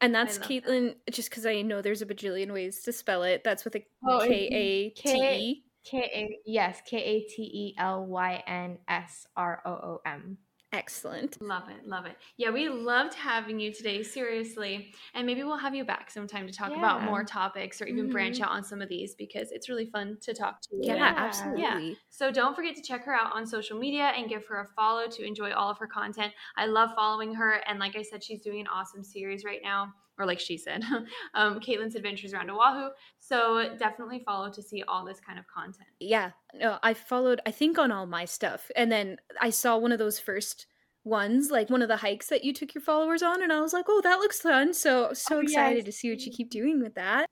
And 0.00 0.14
that's 0.14 0.38
Katelyn, 0.38 0.94
that. 1.06 1.14
just 1.14 1.30
because 1.30 1.46
I 1.46 1.62
know 1.62 1.80
there's 1.80 2.02
a 2.02 2.06
bajillion 2.06 2.52
ways 2.52 2.82
to 2.82 2.92
spell 2.92 3.22
it. 3.22 3.42
That's 3.44 3.64
with 3.64 3.76
a 3.76 3.86
oh, 4.06 4.20
K 4.26 4.48
A 4.52 4.90
T 4.90 5.10
E. 5.10 5.64
K 5.84 5.98
A 5.98 6.38
yes, 6.44 6.80
K 6.84 6.96
A 6.98 7.20
T 7.28 7.42
E 7.42 7.74
L 7.78 8.04
Y 8.06 8.42
N 8.46 8.78
S 8.88 9.26
R 9.36 9.62
O 9.64 9.70
O 9.70 10.00
M. 10.04 10.38
Excellent. 10.72 11.40
Love 11.42 11.68
it. 11.68 11.86
Love 11.86 12.06
it. 12.06 12.16
Yeah, 12.38 12.50
we 12.50 12.68
loved 12.70 13.12
having 13.12 13.60
you 13.60 13.72
today, 13.72 14.02
seriously. 14.02 14.92
And 15.14 15.26
maybe 15.26 15.42
we'll 15.44 15.58
have 15.58 15.74
you 15.74 15.84
back 15.84 16.10
sometime 16.10 16.46
to 16.46 16.52
talk 16.52 16.70
yeah. 16.70 16.78
about 16.78 17.02
more 17.02 17.24
topics 17.24 17.82
or 17.82 17.86
even 17.86 18.04
mm-hmm. 18.04 18.12
branch 18.12 18.40
out 18.40 18.50
on 18.50 18.64
some 18.64 18.80
of 18.80 18.88
these 18.88 19.14
because 19.14 19.52
it's 19.52 19.68
really 19.68 19.84
fun 19.86 20.16
to 20.22 20.32
talk 20.32 20.62
to 20.62 20.68
you. 20.72 20.94
Yeah, 20.94 21.12
absolutely. 21.14 21.62
Yeah. 21.62 21.94
So 22.08 22.30
don't 22.30 22.56
forget 22.56 22.74
to 22.76 22.82
check 22.82 23.04
her 23.04 23.14
out 23.14 23.34
on 23.34 23.46
social 23.46 23.78
media 23.78 24.12
and 24.16 24.30
give 24.30 24.46
her 24.46 24.62
a 24.62 24.66
follow 24.74 25.08
to 25.08 25.24
enjoy 25.24 25.52
all 25.52 25.70
of 25.70 25.78
her 25.78 25.86
content. 25.86 26.32
I 26.56 26.64
love 26.66 26.90
following 26.96 27.34
her. 27.34 27.60
And 27.66 27.78
like 27.78 27.94
I 27.94 28.02
said, 28.02 28.24
she's 28.24 28.40
doing 28.40 28.60
an 28.60 28.66
awesome 28.68 29.04
series 29.04 29.44
right 29.44 29.60
now. 29.62 29.92
Or 30.18 30.26
like 30.26 30.40
she 30.40 30.58
said, 30.58 30.82
um, 31.34 31.58
Katelyn's 31.60 31.94
Adventures 31.94 32.34
Around 32.34 32.50
Oahu. 32.50 32.90
So 33.18 33.74
definitely 33.78 34.22
follow 34.24 34.50
to 34.50 34.62
see 34.62 34.82
all 34.86 35.04
this 35.04 35.20
kind 35.26 35.38
of 35.38 35.46
content. 35.46 35.88
Yeah. 36.00 36.32
No, 36.54 36.78
I 36.82 36.94
followed, 36.94 37.40
I 37.46 37.50
think, 37.50 37.78
on 37.78 37.90
all 37.90 38.06
my 38.06 38.24
stuff. 38.24 38.70
And 38.76 38.92
then 38.92 39.16
I 39.40 39.50
saw 39.50 39.78
one 39.78 39.92
of 39.92 39.98
those 39.98 40.18
first 40.18 40.66
ones, 41.04 41.50
like 41.50 41.70
one 41.70 41.82
of 41.82 41.88
the 41.88 41.96
hikes 41.96 42.28
that 42.28 42.44
you 42.44 42.52
took 42.52 42.74
your 42.74 42.82
followers 42.82 43.22
on, 43.22 43.42
and 43.42 43.52
I 43.52 43.60
was 43.60 43.72
like, 43.72 43.86
oh, 43.88 44.00
that 44.02 44.18
looks 44.18 44.40
fun. 44.40 44.72
So 44.74 45.12
so 45.12 45.38
oh, 45.38 45.40
excited 45.40 45.78
yes. 45.78 45.86
to 45.86 45.92
see 45.92 46.10
what 46.10 46.20
you 46.20 46.32
keep 46.32 46.50
doing 46.50 46.80
with 46.80 46.94
that. 46.94 47.26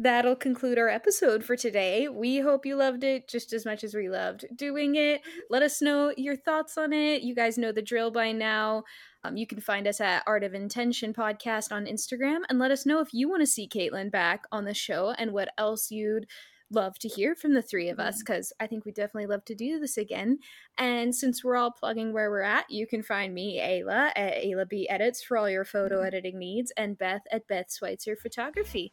That'll 0.00 0.36
conclude 0.36 0.78
our 0.78 0.88
episode 0.88 1.42
for 1.42 1.56
today. 1.56 2.08
We 2.08 2.38
hope 2.38 2.64
you 2.64 2.76
loved 2.76 3.02
it 3.02 3.28
just 3.28 3.52
as 3.52 3.66
much 3.66 3.82
as 3.82 3.94
we 3.94 4.08
loved 4.08 4.44
doing 4.54 4.94
it. 4.94 5.22
Let 5.50 5.64
us 5.64 5.82
know 5.82 6.12
your 6.16 6.36
thoughts 6.36 6.78
on 6.78 6.92
it. 6.92 7.22
You 7.22 7.34
guys 7.34 7.58
know 7.58 7.72
the 7.72 7.82
drill 7.82 8.12
by 8.12 8.30
now. 8.30 8.84
Um, 9.24 9.36
you 9.36 9.44
can 9.44 9.60
find 9.60 9.88
us 9.88 10.00
at 10.00 10.22
Art 10.24 10.44
of 10.44 10.54
Intention 10.54 11.12
podcast 11.12 11.72
on 11.72 11.86
Instagram 11.86 12.42
and 12.48 12.60
let 12.60 12.70
us 12.70 12.86
know 12.86 13.00
if 13.00 13.12
you 13.12 13.28
want 13.28 13.42
to 13.42 13.46
see 13.46 13.68
Katelyn 13.68 14.12
back 14.12 14.44
on 14.52 14.64
the 14.64 14.72
show 14.72 15.14
and 15.18 15.32
what 15.32 15.48
else 15.58 15.90
you'd 15.90 16.28
love 16.70 16.96
to 17.00 17.08
hear 17.08 17.34
from 17.34 17.54
the 17.54 17.62
three 17.62 17.88
of 17.88 17.98
us 17.98 18.22
because 18.22 18.48
mm-hmm. 18.48 18.64
I 18.64 18.66
think 18.68 18.84
we 18.84 18.92
definitely 18.92 19.26
love 19.26 19.44
to 19.46 19.54
do 19.56 19.80
this 19.80 19.96
again. 19.96 20.38
And 20.76 21.12
since 21.12 21.42
we're 21.42 21.56
all 21.56 21.72
plugging 21.72 22.12
where 22.12 22.30
we're 22.30 22.42
at, 22.42 22.70
you 22.70 22.86
can 22.86 23.02
find 23.02 23.34
me, 23.34 23.58
Ayla, 23.60 24.12
at 24.14 24.34
Ayla 24.34 24.68
B 24.68 24.88
Edits 24.88 25.24
for 25.24 25.36
all 25.36 25.50
your 25.50 25.64
photo 25.64 25.96
mm-hmm. 25.96 26.06
editing 26.06 26.38
needs, 26.38 26.72
and 26.76 26.96
Beth 26.96 27.22
at 27.32 27.48
Beth 27.48 27.74
Schweitzer 27.76 28.14
Photography. 28.14 28.92